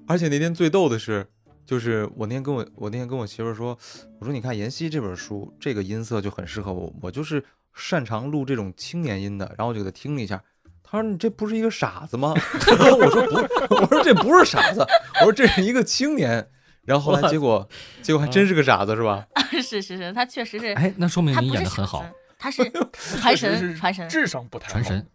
[0.09, 1.31] 而且那天最逗的是，
[1.67, 3.77] 就是我那天跟我我那天跟我媳妇说，
[4.21, 7.43] 我说你看妍希这本书，这个音色就很适合我，我就是
[7.75, 10.43] 擅长录这种青年音的，然后我就给他听了一下。
[10.83, 14.87] 他说：“你这不是一个傻子吗？” 我说：“不是，我说这不是傻子，
[15.21, 16.47] 我说这是一个青年。”
[16.85, 17.67] 然后后来结果
[18.03, 19.27] 结果还真是个傻子，是吧？
[19.51, 22.05] 是 是是，他确实是，哎，那说明你他演的很好
[22.39, 22.63] 他是
[23.19, 25.07] 传神，传神智商不太好传神，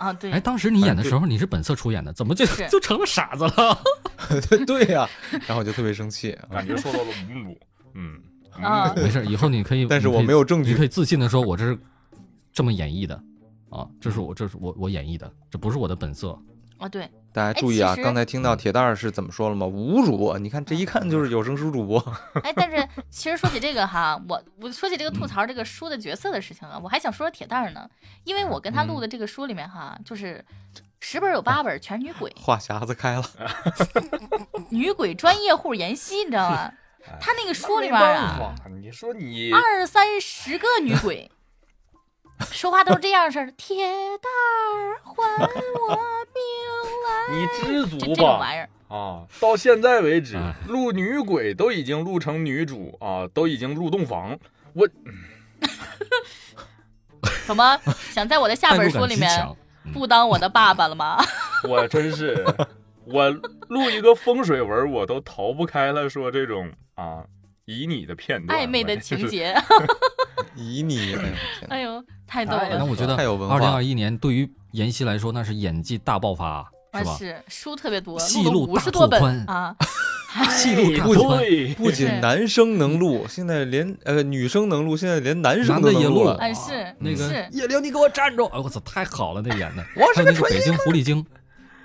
[0.00, 0.12] 啊！
[0.14, 3.78] 对，哎，当时你演的时候你是本色出演的，怎么就 就成了傻子了？
[4.66, 5.06] 对呀、
[5.46, 6.32] 然后我就特别生气。
[6.32, 7.56] 啊 感觉受到了侮辱。
[7.94, 8.18] 嗯
[8.52, 11.78] 啊没事，以后你可以，但是我没有证据你可以自信的说，我这是
[12.52, 13.14] 这么演绎的
[13.68, 16.36] 啊，这是我这是我我演绎的，这不是我的本色。
[16.78, 19.66] 啊，对，大家注意啊刚才听到铁蛋儿是怎么说了吗？
[19.66, 21.98] 无主播，你看这一看就是有声书主播。
[22.42, 27.88] 哎，但是其实说起这个哈，我我说起这个吐槽这个书的角色的事情啊，我还想说说铁蛋儿呢，
[28.24, 30.44] 因为我跟他录的这个书里面哈，就是
[31.00, 33.24] 十本有八本全是女鬼，话匣子开了，
[34.70, 36.72] 女鬼专业户妍希，你知道吗？
[37.20, 41.30] 他那个书里面啊，你说你二三十个女鬼，
[42.50, 46.69] 说话都是这样式儿的，铁蛋儿还我命来，
[47.30, 48.68] 你知足吧这种玩意儿。
[48.88, 49.24] 啊！
[49.40, 54.36] 到现在为止哎，录女鬼都已经录成女主啊，都已经入洞房。
[54.72, 54.88] 我
[57.46, 57.78] 怎么
[58.10, 59.30] 想在我的下本书里面。
[59.94, 61.16] 不当我的爸爸了吗？
[61.66, 62.44] 我真是，
[63.04, 63.30] 我
[63.68, 67.24] 录一个风水文，我都逃不开了说这种啊
[67.64, 68.96] 以你的片段，暧昧的。
[68.98, 69.54] 情节，
[70.54, 72.78] 以你，哎呦天哪哎呦，太逗哎了。
[72.78, 77.16] 那我觉得太有文化二零二一年对于妍希来说，那是演技大爆发，啊，是吧？
[77.18, 79.76] 是书特别多，戏录了路大拓五十多本宽啊。
[80.50, 81.42] 戏路大不拓宽，
[81.76, 86.36] 不仅男生能录，现在连呃女生能录，现在连男生也录都能录了。
[86.36, 88.44] 哎，是那个，叶玲，你给我站住！
[88.46, 89.84] 哎，我操，太好了，那演的。
[89.96, 91.24] 我还有那个北京狐狸精，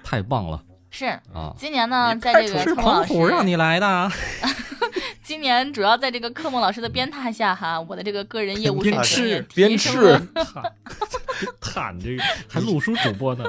[0.04, 0.62] 太棒了
[0.96, 1.08] 是。
[1.34, 1.54] 啊！
[1.58, 4.10] 今年呢，在这个是柯梦老庞虎让，你来的，
[5.22, 10.74] 今年主要在这个科梦老师的鞭挞下哈，我的这个个人业务水鞭平也笞提升笞了。
[11.60, 13.44] 坦这个还录书主播呢，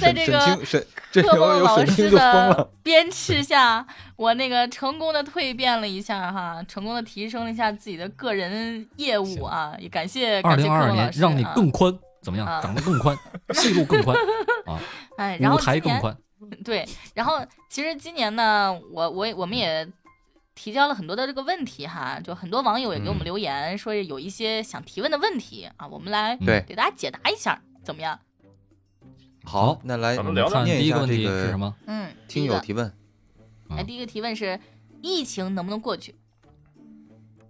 [0.00, 2.70] 在这个沈清沈，这柯有有梦老师的了。
[2.82, 12.46] 鞭笞下，我那个成功的蜕变了一下哈，成功的提升了一下自己的个人业务啊，也感谢二感谢零二二年柯梦老师啊让你更宽，怎么样？
[12.46, 13.14] 啊长得更宽，
[13.52, 14.16] 戏路更宽
[14.64, 14.80] 啊，
[15.18, 16.16] 哎，然后舞台更宽。
[16.64, 19.86] 对，然后其实今年呢，我我我们也
[20.54, 28.18] 提交了很多的这个问题哈，就很多网友也给我们嗯留言，说有一些想提问的问题啊，我们来嗯对给大家解答一下，怎么样？
[29.44, 31.74] 好那来咱们聊聊念一下这第一个问题是什么？
[31.86, 32.86] 嗯，听，友提问。
[33.68, 34.58] 哎，嗯第一个提问是，
[35.02, 36.14] 疫情能不能过去？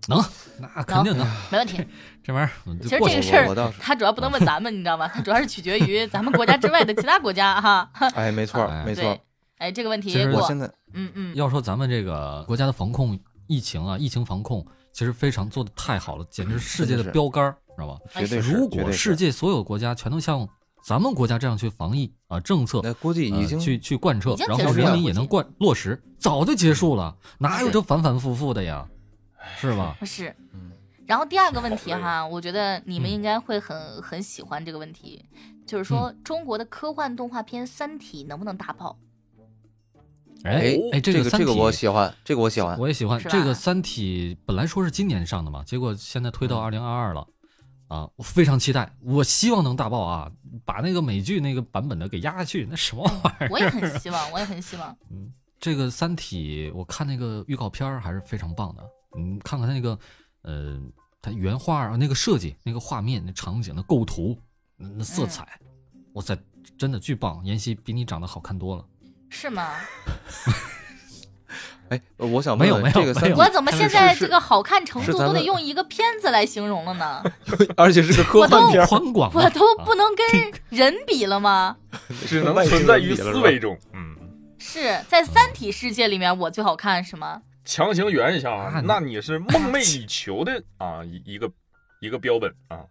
[0.08, 0.22] 能，
[0.58, 1.26] 那肯定能。
[1.50, 1.84] 没问题。
[2.24, 5.06] 这玩意儿其实这个事儿我倒是，它主要不能问咱们，你知道吗？
[5.08, 7.90] 它主要是取决于咱们国家之外的其他国家哈。
[8.16, 9.20] 哎，没错哎没错对。，
[9.58, 17.98] 哎，这个问题其实，我现在嗯嗯，要说咱们这个国家的防控疫情啊，疫情防控其实非常做的太好了，简直是世界的标杆儿，知道吧？
[18.14, 20.48] 绝对，如果世界所有国家全都像
[20.86, 28.86] 咱们国家这样去防疫啊政策，那估计已经呃去去贯彻，然后人民也能贯落实，早就结束了，哪有这反反复复的呀？
[29.60, 29.96] 是吗？
[30.04, 30.34] 是。
[30.52, 30.72] 嗯
[31.06, 35.22] 然后第二个问题哈，我觉得你们嗯应该会很很喜欢这个问题，
[35.66, 38.96] 就是说中国的科幻动画片《三体》能不能大爆？
[40.44, 42.78] 哎哎，这个个三体这个我喜欢，这个我喜欢。
[42.78, 47.26] 我也喜欢这个《三体》，本来说是今年上的嘛，结果现在推到嗯二零二二了，
[47.88, 50.32] 啊，我非常期待，我希望能大爆啊，
[50.64, 53.48] 把那个美剧那个版本的给压下去，那什么玩意儿？
[53.50, 54.96] 我也很希望，我也很希望。
[55.12, 55.30] 嗯
[55.60, 58.82] 这个《三体》，我看那个预告片儿还是非常棒的，
[59.16, 59.98] 嗯，看看他那个，
[60.42, 60.80] 呃，
[61.22, 64.38] 他原画啊，那个设计、那个画面、那场景、那构图、
[64.76, 65.46] 那那色彩，
[66.14, 66.36] 哇塞，
[66.78, 67.44] 真的巨棒！
[67.44, 68.84] 妍希比你长得好看多了。
[69.28, 69.72] 是吗？
[71.90, 77.22] 哎，呃我想没有没有没有我怎么现在这个好看程度都得用一个片子来形容了呢？
[77.76, 81.76] 而且是个科幻片，宽广嘛，我都不能跟人比了吗？
[82.26, 83.78] 只能存在于思维中。
[83.92, 84.16] 嗯，
[84.58, 87.42] 是在《三体》世界里面我最好看是吗？
[87.64, 91.50] 强行圆一下啊啊，那你是梦寐以求的啊一一个
[92.00, 92.84] 一个标本啊。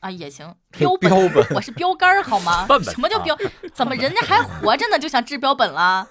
[0.00, 2.64] 啊，也行，标标本，我是标杆儿好吗？
[2.66, 3.36] 本什么叫标？
[3.74, 6.08] 怎么人家还活着呢，就想治标本了？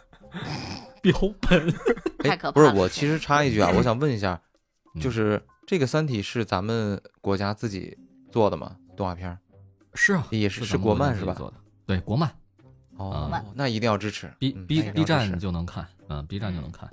[1.02, 1.68] 标本。
[2.20, 4.40] 哎 太可怕了不是我，其实插一句啊， 我想问一下，
[4.94, 7.98] 嗯就是这个《三体》是咱们国家自己
[8.32, 8.76] 做的吗？
[8.96, 9.40] 动画片儿
[9.96, 11.36] 是啊，也是是国漫是吧？
[11.88, 12.30] 对，国漫
[12.98, 14.32] 哦啊，那一定要支持。
[14.38, 16.88] ，B 嗯 B B 站就能看，嗯，B 站就能看。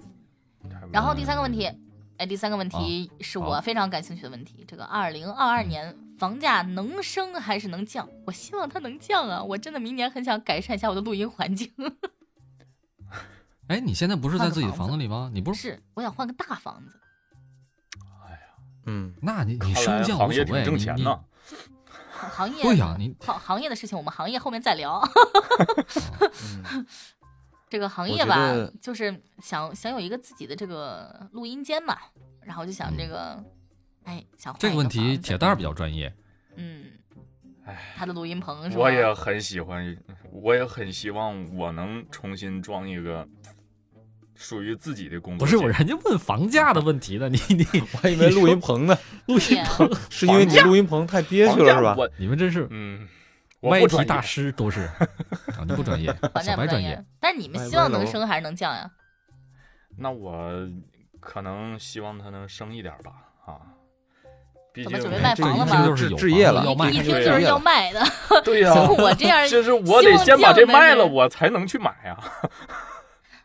[0.93, 1.71] 然后第三个问题，
[2.17, 4.65] 哎，第三个问题啊是我非常感兴趣的问题。
[4.67, 8.09] 这个二零二二年房价能升还是能降？
[8.27, 9.43] 我希望它能降啊！
[9.43, 11.71] 我真的明年很想改善一下我的录音环境。
[13.69, 15.31] 哎，你现在不是在自己的房子里吗？
[15.35, 15.61] 你不是？
[15.63, 16.99] 是，我想换个大房子。
[18.25, 18.39] 哎呀
[18.87, 21.05] 嗯，那你你升降无所谓，行业挺挣你。
[21.05, 24.99] 行行业对呀你行行业的事情，我们行业后面再聊。
[26.73, 26.87] 嗯
[27.69, 31.97] 这个行业吧，就是想想有一个自己的这个录音间嘛，
[32.43, 33.43] 然后就想这个，
[34.05, 36.15] 哎，想换这个问题铁蛋儿比较专业。
[36.55, 36.85] 嗯，
[37.65, 38.83] 哎，他的录音棚是吧？
[38.83, 39.97] 我也很喜欢，
[40.31, 43.29] 我也很希望我能重新装一个
[44.37, 45.45] 属于自己的工作。
[45.45, 51.97] 不是我，人家问房价的问题呢，你你 我还以为录音棚呢，录音棚，是因为你录音棚太憋屈了是吧？
[51.99, 53.07] 我你们真是嗯，我
[53.61, 54.21] 歪题大。
[54.21, 54.83] 师都是。
[55.57, 57.05] 啊你不专业，不专业小白专业。。
[57.21, 58.91] 但是你们希望能升还是能降呀？
[59.99, 60.41] 那我
[61.21, 63.13] 可能希望他能升一点吧，
[63.47, 63.57] 啊，
[64.75, 68.05] 毕竟准备卖房了吗这就是置业了，要卖一就听就是要卖的。
[68.45, 72.17] 对呀、 像我这样，就是我得先把这卖了，我才能去买呀。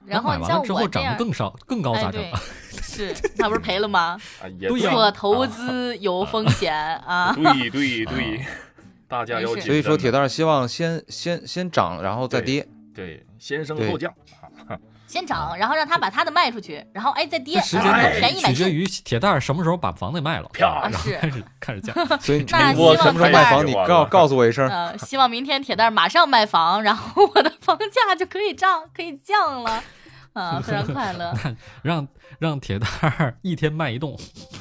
[0.05, 2.39] 然后你像我之后涨得，更少更高咋整啊？，
[2.83, 4.17] 是那不是赔了吗？
[4.43, 7.33] 啊，对呀做投资有风险啊。
[7.33, 8.45] 对对对，
[9.11, 12.65] 大家要所以说铁蛋儿希望先先先涨，然后再跌。
[12.95, 14.13] 对先升后降，
[15.05, 18.49] 先涨，然后让他把他的卖出去，然后哎再跌，时然后间便宜买。
[18.49, 21.93] 取决于铁蛋儿什么时候把房子卖了， 漂啊是然后开始开始降。
[22.19, 24.65] 所以那我希望什么时候卖房，你告告诉我一声。
[24.69, 29.83] 呃，希望明天铁蛋儿马上卖房，然后我的房价就可以涨，可以降了，
[30.39, 31.33] 啊，非常快乐。
[31.83, 32.07] 让
[32.39, 34.17] 让铁蛋儿一天卖一栋，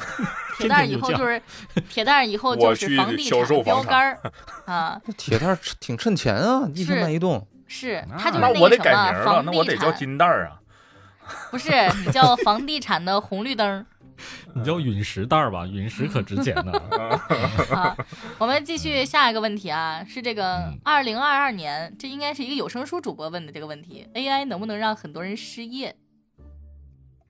[0.59, 1.41] 铁蛋儿以后就是
[1.89, 4.33] 铁蛋儿以后我就是去房地销产的标售房产杆儿
[4.67, 7.47] 啊，那铁蛋儿挺趁钱啊，一天是卖一栋。
[7.73, 10.57] 是那他就是那我得个什么改名了，房那我得叫地产，金蛋儿啊。
[11.53, 11.71] 不是
[12.05, 13.87] 你叫房地产的红绿灯儿
[14.55, 15.67] 你叫陨石蛋儿吧？
[15.67, 16.73] 陨石可值钱呢。
[17.75, 17.97] 啊。
[18.39, 25.97] 我们继续下一个问题啊，是这个嗯二零二二年，这应该是一个有声书主播问的这个问题：AI 能不能让很多人失业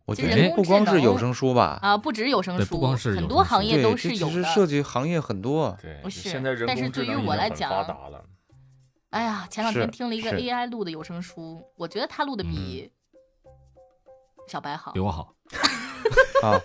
[0.06, 1.96] 我觉这人不光是有声书吧，啊？
[1.96, 4.48] 不止有声书，不光是很多行业都这其实是有的。
[4.48, 5.76] 涉及行业很多。
[5.80, 8.24] 对，不是现在人但是对于工智能已我来经很发讲达了。
[9.10, 12.90] 哎呀，前两天听了一个 AI 录的有声书，我觉得他录的比
[14.48, 14.98] 小白好比。
[14.98, 15.32] 我好，
[16.42, 16.58] 啊，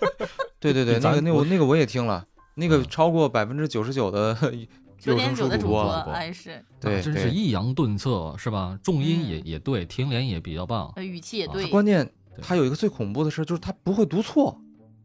[0.60, 4.36] 对对对，那个那我我那个我也听了，那个嗯超过百分之九十九的
[4.98, 8.78] 九点九的主播，播哎是，对啊真是，抑扬顿挫是吧？
[8.82, 12.10] 重音也嗯也对，停连也比较棒，呃语气也啊对，关键
[12.42, 14.58] 他有一个最恐怖的事，就是他不会读错，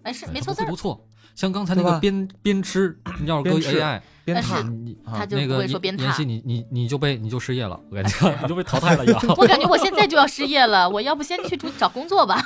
[0.03, 1.07] 哎是哎没错字儿不会读，错。
[1.33, 6.25] 像刚才那个边边吃，你要是搁 AI，但是边踏你啊他就不那个会说边踏妍希，。
[6.25, 9.21] 你你你就被你就失业了，我感觉 你就被淘汰了一样。
[9.37, 12.37] 我感觉我现在就要失业了，我要不先去找找工作吧？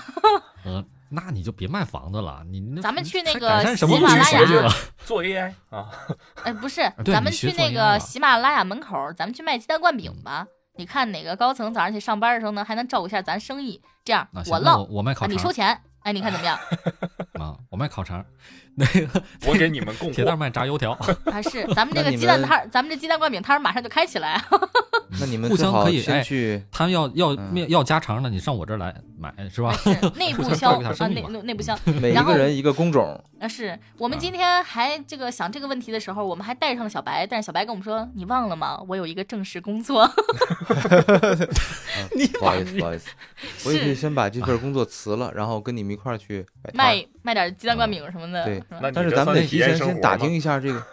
[0.65, 4.69] 呃，那你就别卖房子了，你那咱们去那个喜马拉雅了？
[5.06, 5.89] 做 AI 啊，
[6.43, 10.45] 哎，不是，咱们去那个喜马拉雅门口，咱们去卖鸡蛋灌饼吧。
[10.78, 13.82] 你看哪个高层早上去上班的时候呢，还能照顾一下咱生意？
[14.04, 15.80] 这样我唠我我卖啊，烤肠你收钱。
[16.04, 16.60] 哎，你看怎么样？
[17.39, 18.24] 啊，我卖烤肠，
[18.76, 20.38] 那个 我给你们供铁蛋。
[20.38, 20.91] 卖炸油条，
[21.32, 24.41] 啊，是咱们这个鸡蛋摊，咱们这鸡蛋灌饼摊马上就开起来。
[25.19, 29.71] 那你们互相可以哎先去他要要嗯面要加肠的，你上我这儿来买是吧？
[29.74, 31.78] 是内部销啊，内内内部销。
[32.02, 38.78] 每一个人一个工种，啊，是我们啊今天还这个想这个问题的时候，我们还带上了小白，但是小白跟我们说：“你忘了吗？
[38.89, 40.10] 我有一个正式工作。
[42.15, 43.10] 你不好意思不好意思，
[43.65, 50.86] 我也可以先把这份工作辞了，然后跟你们一块儿去卖卖点鸡蛋灌饼什么的，对但是咱们得提前先打听一下这个，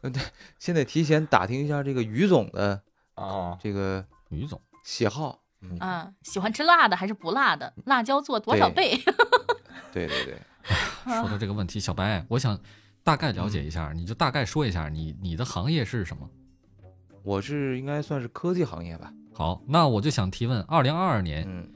[0.00, 0.20] 呃对，
[0.58, 2.82] 先得提前打听一下这个于总的
[3.14, 5.38] 啊，这个于总，喜好。
[5.62, 7.72] 嗯，啊，喜欢吃辣的还是不辣的？
[7.84, 9.00] 辣椒做多少倍？
[9.92, 10.38] 对 对对，
[11.06, 12.58] 说到这个问题，小白，我想
[13.04, 16.28] 大概了解嗯一下，你就大概说一下你你的行业是什么？
[17.22, 19.12] 我是应该算是科技行业吧。
[19.32, 21.70] 好，那我就想提问：二零二二年嗯，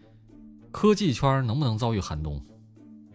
[0.73, 2.45] 科技圈能不能遭遇寒冬？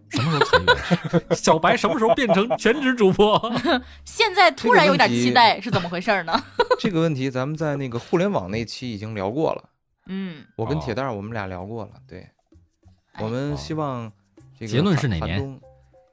[0.10, 1.26] 什么时候裁员？
[1.36, 3.40] 小白什么时候变成全职主播？
[4.06, 6.44] 现在突然有点期待，是怎么回事呢？
[6.80, 9.70] 这个问题咱们在那个互联网那期已经聊过了，
[10.08, 11.92] 嗯，我跟哦铁蛋儿我们俩聊过了。
[12.08, 12.28] 对，
[13.14, 14.12] 哎我们哦希望
[14.60, 15.60] 这个结论是寒哪年寒冬啊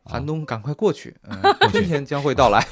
[0.05, 2.65] 寒冬赶快过去，嗯，春天将会到来。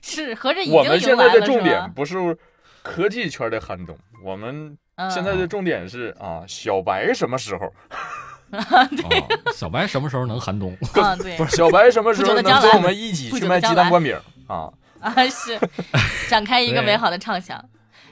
[0.00, 1.90] 是合着已我经我们现在的重点？
[1.92, 2.36] 不是
[2.82, 7.72] 科技圈的寒冬，我们嗯现在的重点是啊，小白什么时候？
[8.60, 10.76] 哦，小白什么时候能寒冬？
[10.94, 14.70] 啊，对，不是小白什么时候能不久的将来跟我们一起去卖鸡蛋灌饼啊？
[15.00, 15.58] 啊是
[16.28, 17.58] 展开一个美好的畅想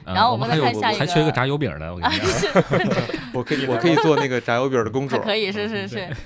[0.03, 3.03] 呃然后我们再看下一个还缺一个炸油饼的，我跟啊，你讲。
[3.33, 5.17] 我可以我可以做那个炸油饼的公主。
[5.21, 6.17] 可以，是是嗯是。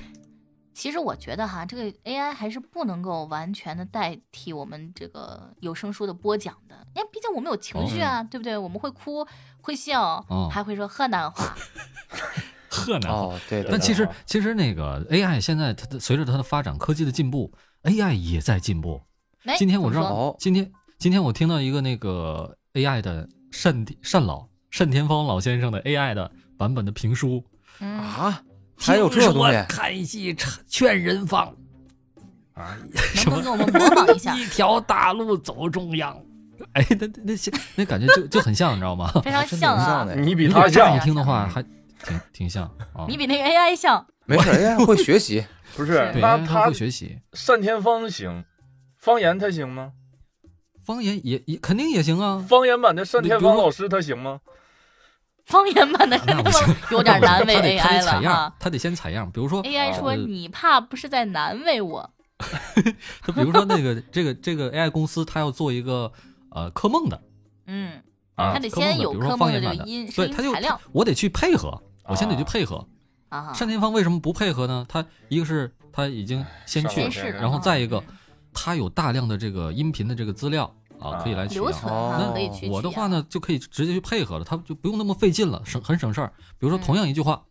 [0.73, 8.57] 其实我觉得哈，这个 AI 还是不能够完全的代替我们这个有声书的播讲的，因为毕竟我们有情绪啊，对不对？
[8.57, 9.25] 我们会哭，
[9.61, 11.55] 会笑，哦还会说河南话。
[12.75, 13.17] 河南话。
[13.17, 13.71] 哦，对对。
[13.71, 17.51] 但其实啊其实那个 AI 现在它的随着它的发展，科技的进步
[17.83, 19.01] ，AI 也在进步。
[19.45, 23.27] 哎，今天我知道今天今天我听到一个那个 AI 的
[23.63, 24.47] 单单老
[24.77, 27.43] 单田芳老先生的 AI 的版本的评书，
[27.79, 28.41] 嗯，啊，
[28.75, 29.65] 还有这东西？
[29.69, 30.35] 看戏
[30.67, 31.55] 劝人方
[32.53, 34.35] 啊，什么能不能给我们模仿一下？
[34.39, 36.17] 一条大路走中央？
[36.71, 37.33] 哎，那那
[37.75, 39.11] 那感觉就就很像，你知道吗？
[39.23, 41.63] 非常像啊你比他像这样一，听的话，还
[42.05, 43.05] 挺 挺像啊。
[43.07, 44.05] 你比那个 AI 像。
[44.25, 45.45] 没事，AI 会学习。
[45.75, 48.45] 不是那他他会学习单田芳行，
[48.97, 49.91] 方言他行吗？
[50.85, 52.43] 方言也也肯定也行啊。
[52.47, 54.39] 方言版的单田芳老师他行吗？
[55.45, 59.29] 方言版的单田芳， 有点难为他得他 AI 得他得先采样。
[59.31, 62.09] 比如说，AI 说呃你怕不是在难为我？
[63.25, 66.11] 就比如说那个这个这个 AI 公司，他要做一个
[66.51, 67.21] 呃科梦的
[67.67, 68.01] 嗯，
[68.35, 72.87] 啊，它得先有比如说柯梦的音声对，他就音材料我得去配合，我先得去啊配合。
[73.29, 73.53] 啊。
[73.57, 74.85] 单田芳为什么不配合呢？
[74.87, 78.15] 他一个是他已经先去然后再一个嗯
[78.53, 81.65] 他有大量的这个音频的这个资料啊，可以来取样。
[81.65, 86.31] 留存哈哦可以去取样我的话呢，就可以直接去配合了，他就不用那么费劲了，省很省事儿。
[86.57, 87.43] 比如说嗯同样一句话，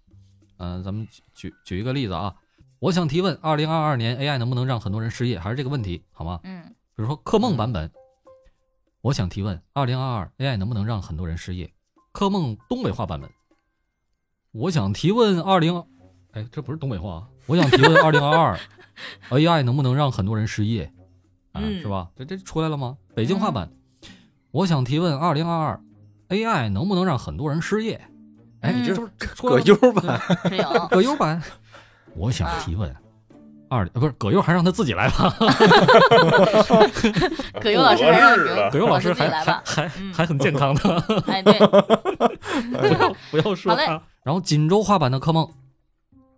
[0.56, 2.34] 嗯、咱们举举举一个例子啊，
[2.78, 5.38] 我想提问：二零二二年 AI 能不能让很多人失业？
[5.38, 6.40] 还是这个问题好吗？
[6.44, 6.62] 嗯
[6.96, 7.90] 比如说柯梦版本，
[9.02, 11.70] 我想提问：二零二二 AI 能不能让很多人失业？
[12.12, 13.28] 柯梦东北话版本，
[14.54, 15.82] 我想提问：二零，
[16.32, 18.58] 哎，这不是东北话啊，我想提问：二零二二
[19.30, 20.84] AI 能不能让很多人失业？
[21.52, 22.08] 啊，嗯是吧？
[22.16, 22.96] 这这出来了吗？
[23.14, 23.68] 北京话版，
[24.52, 25.80] 我想提问：二零二二
[26.28, 28.00] AI 能不能让很多人失业？
[28.60, 29.10] 哎，你这不是
[29.42, 30.20] 葛优版，
[30.88, 31.42] 葛优版，
[32.14, 32.94] 我想啊提问。
[33.70, 35.34] 二呃不是葛优，还让他自己来吧。
[37.60, 39.62] 葛优老师还葛优老师自己还还来吧。
[39.64, 44.00] 还嗯还很健康的，哎，对，不要不要说好嘞他。
[44.24, 45.48] 然后锦州话版的科梦，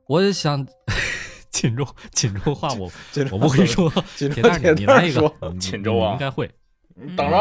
[0.09, 0.67] 我也想
[1.51, 6.51] 锦州锦州话我州我不会说，铁蛋儿你你来一个锦州啊应该会
[7.17, 7.37] 等着，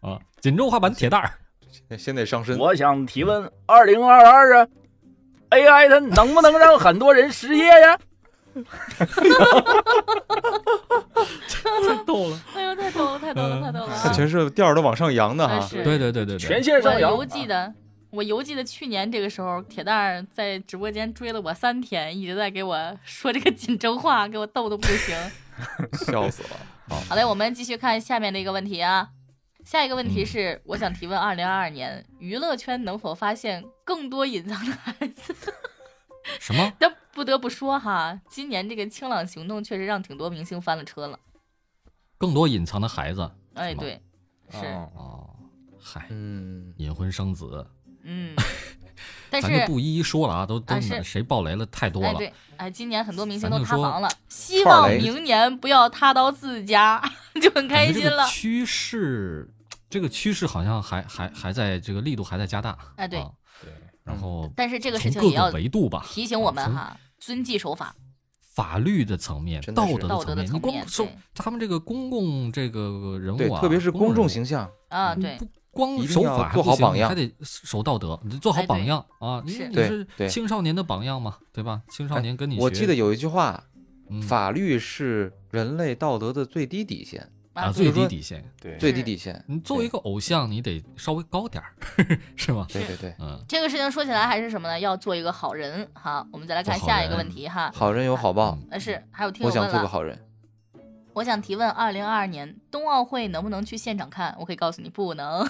[0.00, 0.20] 啊。
[0.40, 1.38] 锦州话版铁蛋儿，
[1.96, 2.58] 先得上身。
[2.58, 4.68] 我想提问：二零二二啊
[5.50, 7.98] ，AI 它能不能让很多人失业呀？
[11.48, 12.40] 太逗了。
[12.54, 14.12] 哎呦，太逗了，太逗了，太逗了他啊！
[14.12, 15.66] 全是调儿都往上扬的哈。
[15.72, 17.24] 对对对对对全，线上扬我犹。
[17.24, 17.72] 记得，
[18.14, 25.16] 我犹记得去年这个时候，铁蛋儿在直播间追了我三天，一直在给我 说这个锦州话，给我逗的不行。
[26.06, 26.50] 笑死了。
[26.88, 29.10] 好，好嘞，我们继续看下面的一个问题啊。
[29.64, 35.34] 下一个问题嗯是，我想提问：二零二二年娱乐圈能否发现更多隐藏的孩子？
[36.38, 36.72] 什么？
[36.78, 41.18] 但不得不说哈，今年这个清朗行动确实让挺多明星翻了车了。
[42.18, 44.00] 更多隐藏的孩子哎，对，
[44.50, 45.30] 是，哦哦，
[45.80, 47.66] 嗨，嗯，隐婚生子，
[48.04, 48.34] 嗯，
[49.30, 52.18] 但咱是就不一一说了啊，都都谁爆雷了太多哎，了。
[52.18, 57.02] 对，哎，今年很多明星都塌房了，希望明年不要塌到自家，
[57.42, 58.26] 就很开心了。
[58.28, 59.48] 趋势，
[59.90, 62.76] 这个趋势好像还还还在这个力度还在加大。
[62.96, 63.30] 哎对啊
[63.62, 63.72] 对，
[64.04, 67.94] 然后但是这个事从各个情也要维度吧，提醒我们哈，遵纪守法。
[68.54, 79.42] 法律的层面、道德德的层面，光说他们这个公共这个人对物啊，，特别是公众形象，啊，对，不光守法做不行你好榜样还得守道德，你做好榜样啊！
[79.44, 81.82] 你是对你是青少年的榜样嘛，对吧？
[81.90, 83.62] 青少哎年跟你学，我记得有一句话，
[84.08, 88.44] 嗯法律是人类道德的最低底线，啊，最低底线。
[88.60, 89.44] 对最低底线。
[89.46, 91.74] 你作为一个偶像，你得稍微高点儿，
[92.36, 92.66] 是吗？
[92.72, 94.78] 对对对，嗯，这个事情说起来还是什么呢？
[94.78, 96.26] 要做一个好人好。
[96.32, 97.70] 我们再来看下一个问题哈。
[97.74, 100.18] 好人有好报，呃，是还有听我想友问了，做个好人。
[101.14, 104.34] 我想提问：二零二二年冬奥会能不能去现场看？
[104.38, 105.48] 我可以告诉你，不能，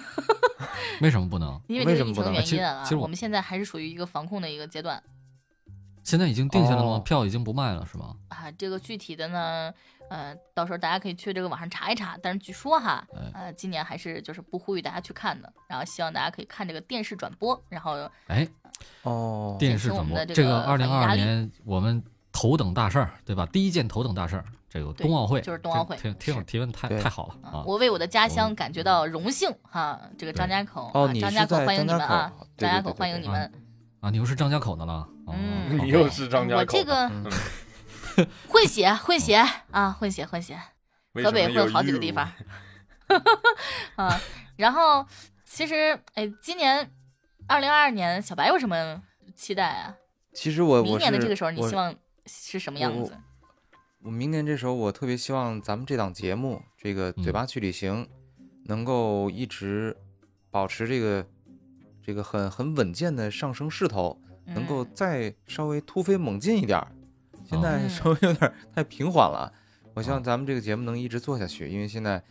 [1.00, 1.60] 为什么不能？
[1.66, 2.96] 因为这个疫情为什么不能其实原因啊其实。
[2.96, 5.02] 我我们现在还是属于一个防控的一个阶段
[6.02, 6.90] 现在已经定下来了吗？
[6.96, 8.14] 哦票已经不卖了是吗？
[8.28, 8.50] 啊。
[8.52, 9.72] 这个具体的呢，
[10.10, 12.18] 呃，到时候大家可以去这个网上查一查。
[12.22, 17.96] 但是据说哈，哎呃，今年还是就是不呼吁大家去看的，然后希望大家可以看这个电视转播，然后
[18.26, 18.46] 哎，
[19.02, 23.46] 哦，电视转播，这个这个二零二二年我们头等大事儿，对吧？
[23.46, 24.44] 第一件头等大事儿，
[24.74, 27.64] 这个冬奥会，就是冬奥会这听听提问太太好了啊啊！
[27.64, 30.00] 我为我的家乡感觉到荣幸哈。
[30.18, 32.32] 这个张家口，哦啊张家口欢迎你们啊！
[32.58, 33.52] 张家口欢迎你们。
[34.00, 37.24] 啊，你又是张家口的了，哦嗯你又是张家口我这个嗯
[38.48, 39.36] 混血， 混血
[39.70, 40.58] 啊，混血，混血，
[41.22, 42.28] 河北混好几个地方。
[43.94, 44.20] 啊，
[44.58, 45.06] 然后
[45.44, 46.90] 其实哎，今年
[47.46, 49.00] 二零二二年，小白有什么
[49.36, 49.94] 期待啊？
[50.32, 51.94] 其实我明年的这个时候，你希望
[52.26, 53.16] 是什么样子？
[54.04, 58.06] 我明年这时候，我特别希望咱们这档节目，这个嗯嘴巴去旅行，
[58.64, 59.96] 能够一直
[60.50, 61.26] 保持这个
[62.02, 66.92] 这个很很稳健的上升势头，能够嗯再稍微突飞猛进一点儿。
[67.48, 69.50] 现在嗯稍微有点儿太平缓了，
[69.94, 72.22] 我希望哦咱们这个节目能一直做下去，因为现在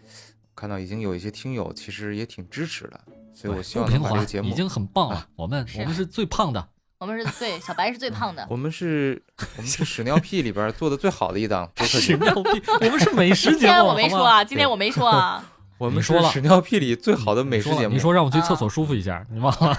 [0.55, 3.01] 看到已经有一些听友其实也挺支持的，
[3.33, 5.27] 所以我希望不平缓能把这个节目已经很棒了啊。
[5.35, 6.69] 我们我们是最胖的，
[7.03, 9.21] 我们是对小白是最胖的，我们是，
[9.57, 15.43] 我们是屎尿屁里边做的最好的一档播客节屎目，尿屁，我们是美食节目，今天我没好吗说啊，今天我没说啊，
[15.77, 17.93] 我们是你说了屎尿屁里最好的美食节目。
[17.93, 19.77] 你说让我去厕啊所舒服一下，你忘了？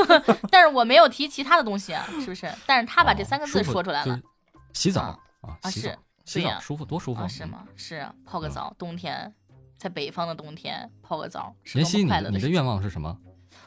[0.50, 2.50] 但是我没有提其他的东西啊，是不是？
[2.64, 4.18] 但是他把这哦三个字说出来了
[4.72, 5.02] 洗澡
[5.42, 5.90] 啊是洗澡，
[6.24, 7.44] 洗对呀澡舒服多舒服啊，是？
[7.44, 7.64] 吗？
[7.76, 9.30] 是啊，泡个嗯澡，冬天
[9.76, 13.14] 在北方的冬天泡个澡，是妍希，你多么快乐的你的事情愿望是什么？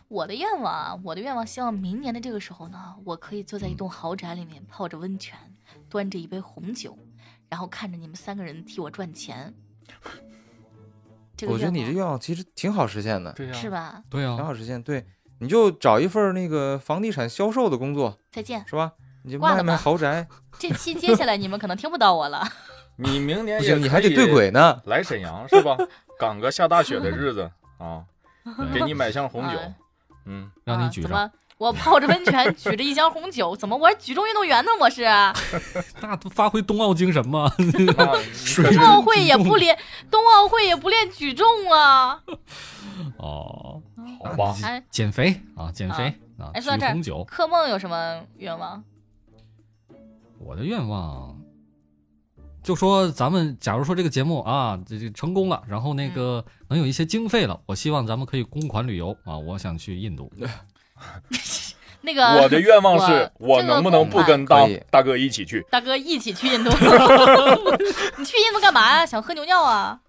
[0.08, 5.38] 我的愿望啊，我的愿望，希望明年的这个时候呢，我可以坐在一嗯栋豪宅里面，泡着温泉，
[5.90, 6.98] 端着一杯红酒，
[7.50, 9.54] 然后看着你们三个人替我赚钱。
[11.36, 13.70] 这个我觉得你这愿愿望其实挺好实现的，对呀、望是？
[13.70, 14.04] 吧？
[14.10, 14.82] 对啊，挺好实现。
[14.82, 15.06] 对，
[15.40, 18.64] 你就找一份那个房地产销售的工作，再见。
[18.68, 18.94] 是吧？
[19.24, 20.28] 你就卖卖豪宅，
[20.60, 22.48] 这期接下来你们可能听不到我了。
[22.98, 24.82] 你明年不行，你还得对轨呢。
[24.86, 25.76] 来沈阳是吧？
[26.20, 28.06] 赶个下大雪的日子啊，
[28.72, 29.76] 给你买箱红酒 哎，
[30.26, 31.32] 嗯，让你举着，啊怎么？
[31.58, 34.72] 我泡着温泉，举着一箱红酒，怎么我是举重运动员呢？
[34.82, 35.04] 我是
[36.02, 37.50] 那不发挥冬奥精神吗？
[37.58, 39.78] 那你可水是冬奥会也不练，
[40.12, 42.22] 冬奥会也不练举重啊。
[43.18, 43.82] 哦，
[44.24, 44.56] 好吧？
[44.64, 46.04] 哎，减肥啊，减肥
[46.38, 47.24] 啊，举哎说到这儿红酒。
[47.26, 48.84] 柯梦有什么愿望？
[50.40, 51.35] 我的愿望，
[52.66, 60.32] 就说咱们假如说这个节目啊，这这成功了，然后那个嗯能有一些经费了，我希望咱们可以公款旅游啊，我想去印度。
[62.02, 65.64] 那个我的愿望是我我能不能不跟大大哥一起去？
[65.70, 66.72] 大哥一起去印度。
[68.18, 69.06] 你去印度干嘛呀？
[69.06, 70.00] 想喝牛尿啊？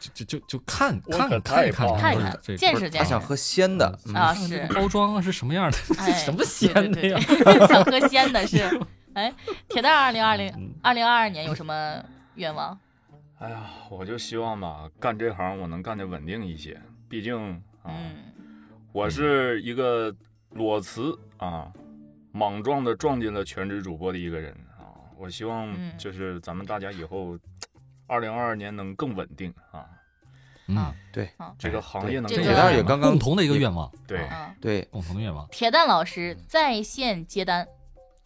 [0.00, 5.78] 就就就就看我看看一看看一看见识见识他想喝鲜的，嗯啊，是包装啊是什么样的？
[5.98, 7.20] 哎，什么鲜的呀？
[7.68, 8.80] 想喝鲜的是。
[9.14, 9.32] 哎，
[9.68, 12.04] 铁蛋二零二零嗯二零二二年有什么
[12.34, 12.78] 愿望？
[13.38, 16.80] 哎呀，我就希望吧，干这行我能干得稳定一些。
[17.08, 17.34] 毕竟
[17.82, 18.16] 啊，嗯，
[18.92, 20.14] 我是一个
[20.50, 21.72] 裸辞啊，
[22.32, 24.94] 莽撞的撞进了全职主播的一个人啊。
[25.18, 27.38] 我希望嗯就是咱们大家以后，
[28.06, 29.86] 二零二二年能更稳定啊，
[30.68, 34.28] 嗯啊，对这个行业能铁蛋也刚刚共同的一个愿望，对
[34.60, 35.48] 对，共同的愿望。
[35.50, 37.66] 铁蛋老师在线接单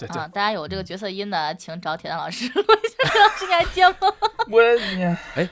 [0.07, 2.49] 对啊，大家有这个角色音的，请找铁蛋老师。
[2.49, 3.97] 铁蛋老师，你还接吗？
[4.51, 4.63] 我
[4.95, 5.03] 你
[5.35, 5.49] 哎，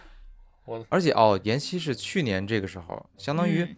[0.65, 3.77] 我而且哦，妍希是去年这个时候，相当于嗯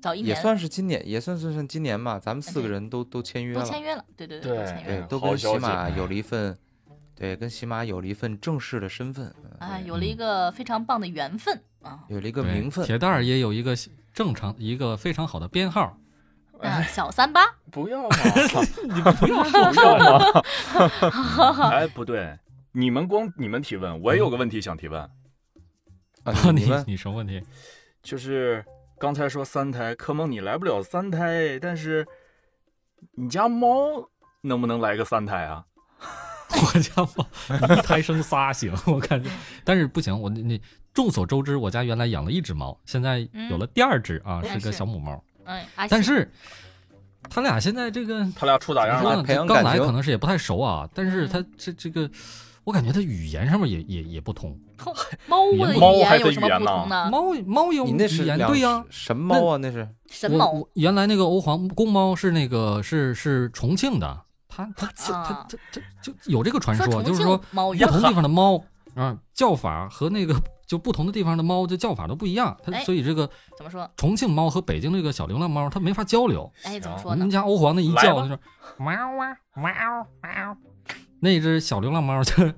[0.00, 0.28] 早一年。
[0.28, 5.06] 也算是今年，也算算算今年吧，咱们四个人都都签约了，都签约了，对对对对，都签约了。
[5.06, 6.56] 都跟喜马有了一份，
[7.14, 9.86] 对，跟喜马有了一份正式的身份，嗯啊，对。
[9.86, 12.04] 有了一个非常棒的缘分啊。
[12.08, 13.76] 有了一个名分，铁蛋儿也有一个
[14.12, 15.98] 正常一个非常好的编号，
[16.62, 17.40] 啊，小三八，
[17.70, 18.16] 不要嘛，
[18.84, 20.42] 你不要不要嘛。
[21.72, 22.38] 哎，不对，
[22.72, 25.00] 你们光你们提问，我也有个问题想提问，
[26.24, 27.42] 啊， 你你什么问题？
[28.02, 28.64] 就是
[28.98, 32.06] 刚才说三胎，柯梦你来不了三胎，但是
[33.12, 34.08] 你家猫
[34.42, 35.64] 能不能来个三胎啊？
[36.52, 37.26] 我家猫
[37.74, 39.30] 一胎生仨行，我感觉，
[39.64, 40.60] 但是不行，我那那
[40.92, 46.30] 众所周知，我家原来养了一只猫，现在有了第二只啊，嗯是个是小母猫，嗯，但是
[47.28, 49.02] 他俩现在这个他俩处咋样
[49.46, 51.28] 刚来可能是也不太熟啊，但是嗯。
[51.28, 52.10] 他这这个，
[52.64, 54.58] 我感觉他语言上面也也也不通。
[55.26, 57.08] 猫的猫语还言有什么不同呢？
[57.10, 59.56] 猫猫有你那是语言，对呀、什么猫啊？
[59.58, 68.64] 那是我 神猫我原来那个欧皇公猫是那个是是重庆的，它它它它啊它它就有这个传说，说就是说不同地方的猫
[68.94, 70.34] 啊叫法和那个
[70.70, 73.90] 就不同的地方的猫就叫法都不一样，它哎所以这个怎么说？
[73.96, 76.48] 重庆猫和北京这个小流浪猫它没法交流。
[76.62, 77.28] 哎，怎么说呢我们？
[77.28, 78.38] 家欧皇那一叫就是
[78.78, 80.56] 喵啊喵喵，
[81.18, 82.48] 那只小流浪猫就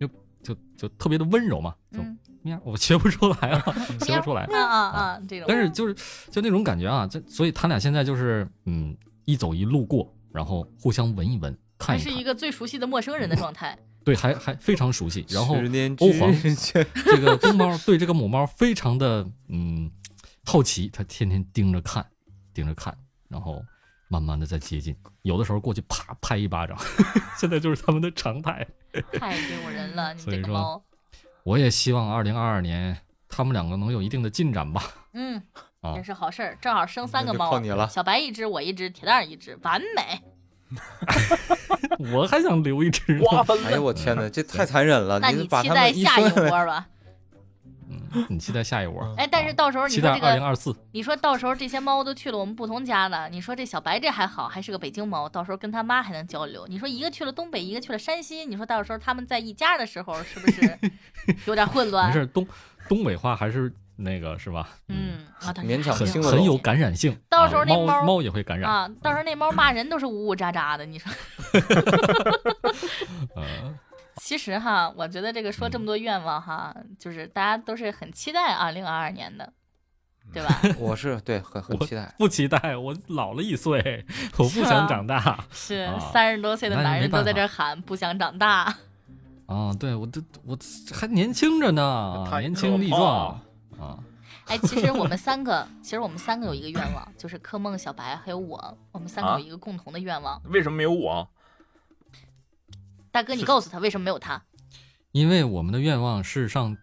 [0.00, 0.08] 就
[0.42, 3.62] 就就特别的温柔嘛，就嗯，喵，我学不出来了，
[4.00, 4.42] 学不出来。
[4.46, 5.46] 啊啊啊，这种。
[5.46, 5.94] 但是就是
[6.28, 8.96] 就那种感觉啊，这所以他俩现在就是嗯
[9.26, 13.78] 一走一路过，然后互相闻一闻，看一看，还是一个最熟悉的陌生人的状态。
[14.04, 15.24] 对，还还非常熟悉。
[15.28, 15.56] 然后
[15.98, 16.32] 欧皇
[17.04, 19.90] 这个公猫对这个母猫非常的嗯
[20.44, 22.04] 好奇，它天天盯着看，
[22.54, 22.96] 盯着看，
[23.28, 23.62] 然后
[24.08, 26.76] 慢慢的在接近，有的时候过去啪拍一巴掌，
[27.38, 28.66] 现在就是他们的常态。
[29.12, 30.82] 太丢人了，你所以说这个猫。
[31.44, 32.96] 我也希望二零二二年
[33.28, 34.82] 他们两个能有一定的进展吧。
[35.12, 35.40] 嗯，
[35.80, 40.20] 啊真是好事儿，正好生三个猫你了，小白一只，我一只，铁蛋儿一只，完美。
[42.12, 43.18] 我还想留一只。
[43.18, 45.18] 瓜分哎呦，我天哪， 这太残忍了！
[45.18, 46.86] 那你期你把他们一待下一窝吧。
[48.12, 49.14] 嗯，你期待下一窝。
[49.16, 50.74] 哎，但是到时候你这个，二零二四。
[50.92, 56.66] 你说到时候这些猫都去了我们不同家了，你说这小白这还好，还是个北京猫，到时候跟他妈还能交流。
[56.68, 60.78] 你说一个去了东北，一个去了山西，你说到时候他们在一家的时候，是不是
[61.46, 62.08] 有点混乱？
[62.08, 62.46] 没事，东
[62.88, 63.72] 东北话还是
[64.02, 64.68] 那个是吧？
[64.88, 65.26] 嗯，
[65.56, 67.16] 勉强很有感染性。
[67.28, 68.70] 到时候那猫猫也会感染。
[68.70, 71.12] 啊，到时候那猫骂人都是呜呜喳喳的，你说。
[73.36, 73.44] 呃，
[74.16, 79.52] 其实哈，我觉得这个说这么多愿望哈，就是大家都是很期待二零二二年的，
[80.32, 80.60] 对吧？
[80.78, 82.14] 我是对很很我期待。
[82.18, 84.04] 不期待，我老了一岁，
[84.38, 85.44] 我不想长大。
[85.50, 88.74] 是啊三十多岁的男人都在这喊不想长大。
[89.46, 90.56] 啊，对我这我
[90.92, 93.40] 还年轻着呢，年轻力壮
[93.80, 93.98] 啊。
[94.46, 100.40] 哎，其实我们三个，其实我们三个有一个愿望，就是柯梦、小白还有我，我们三个有啊一个共同的愿望。
[100.44, 101.28] 为什么没有我？
[103.12, 104.42] 大哥，你告诉他为什么没有他？
[105.12, 106.76] 因为我们的愿望是上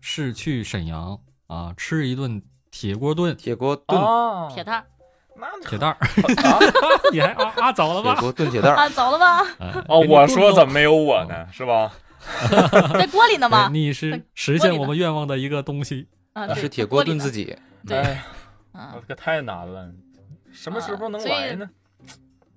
[0.00, 2.40] 是去沈阳啊吃一顿
[2.70, 4.86] 铁锅炖铁锅炖哦，铁蛋儿
[5.68, 6.58] 铁蛋儿， 啊
[7.12, 8.20] 你还啊啊走了铁吧？
[8.20, 10.72] 锅炖铁蛋儿，啊，走了吧，哎哦，我说怎么？
[10.72, 11.46] 没有我呢？
[11.52, 11.92] 是吧？
[12.94, 13.68] 在锅里呢哎吗？
[13.72, 16.08] 你是实现我们愿望的一个东西。
[16.32, 17.56] 啊，对是铁锅炖自己。
[17.86, 18.24] 对，哎，
[18.72, 19.92] 啊我，可太难了，
[20.52, 21.68] 什么时候能来呢？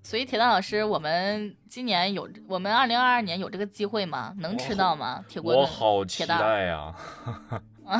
[0.03, 4.33] 所以铁蛋老师，我们今年有，我们二零二二年有这个机会吗？
[4.37, 5.25] 能吃到吗？
[5.27, 6.93] 铁锅我炖好期待呀！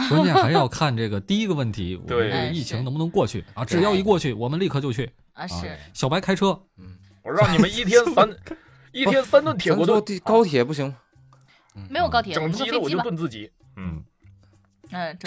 [0.09, 3.65] 关键还要 看这个第一个问题，我们对这个疫情能不能过去啊？
[3.65, 5.11] 只要一过去，我们立刻就去。
[5.33, 8.29] 啊，啊是小白开车，嗯， 我让你们一天三
[8.91, 10.95] 一天三顿铁锅炖，坐高铁不行
[11.89, 12.99] 没有高铁，整们坐急了我就。
[13.01, 13.51] 炖自己。
[13.77, 14.03] 嗯，
[14.95, 15.17] 嗯，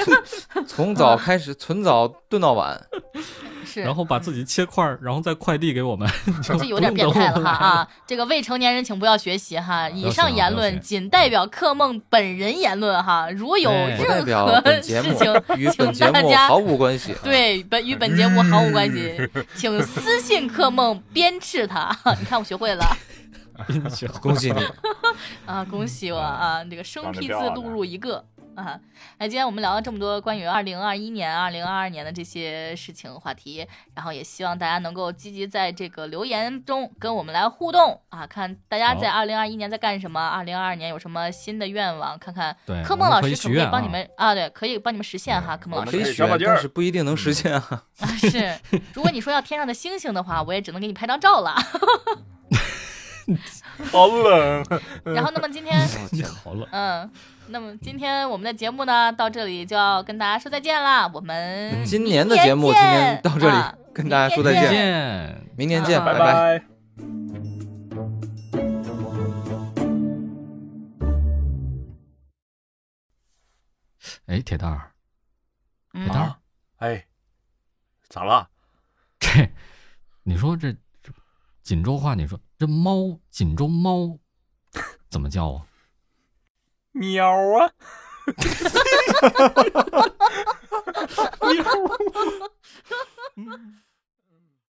[0.66, 2.80] 从早开始， 从早炖到晚。
[3.62, 6.08] 是，然后把自己切块儿，然后再快递给我们，
[6.42, 7.88] 这有点变态了哈啊！
[8.06, 9.88] 这个未成年人请不要学习哈。
[9.90, 15.00] 以上言论仅代表克梦本人言论哈，如有任何事情，
[15.56, 19.14] 与请本节大家目毫无关系。，对本与本节目毫无关系，
[19.54, 21.94] 请私信克梦鞭斥他。
[22.18, 22.84] 你看我学会了
[24.20, 24.66] 恭喜你。
[25.44, 26.64] 啊，恭喜我啊！
[26.64, 28.24] 这个生僻字录入一个。
[28.56, 28.78] 啊，
[29.18, 44.34] 那，今天我们聊了这么多关于二零二一年、二零二二年的这些事情话题，然后也希望大家能够积极在这个留言中跟我们来互动啊，看大家在二零二一年在干什么，二零二二年有什么新的愿望，看看对，柯我们可以梦老师可不可以帮你们啊？
[44.34, 47.84] 对，可以帮你们实现哈，科梦老师可以可以加把劲儿选，但是不一定能实现啊。
[48.00, 48.58] 啊是。
[48.94, 51.54] 如果你说要天上的星星的话，我也只能给你拍张照了。
[53.92, 54.64] 好冷。
[55.04, 55.72] 然后，那么今天
[56.10, 57.10] 你好冷，嗯，
[57.52, 61.10] 那么今天我们的节目呢，到这里就要跟大家说再见啦。
[61.12, 66.58] 我们今年的节目今天到这里啊跟大家说再见，明年见，啊拜拜拜。
[66.58, 66.64] 拜。
[74.26, 74.92] 哎，铁蛋儿，
[75.94, 76.38] 嗯铁蛋儿啊，
[76.76, 77.04] 哎，
[78.08, 78.48] 咋了？
[79.18, 79.28] 这，
[80.22, 80.72] 你说这
[81.02, 81.12] 这
[81.64, 84.16] 锦州话，你说这猫，锦州猫
[85.08, 85.66] 怎么叫啊？
[86.92, 87.70] 喵啊。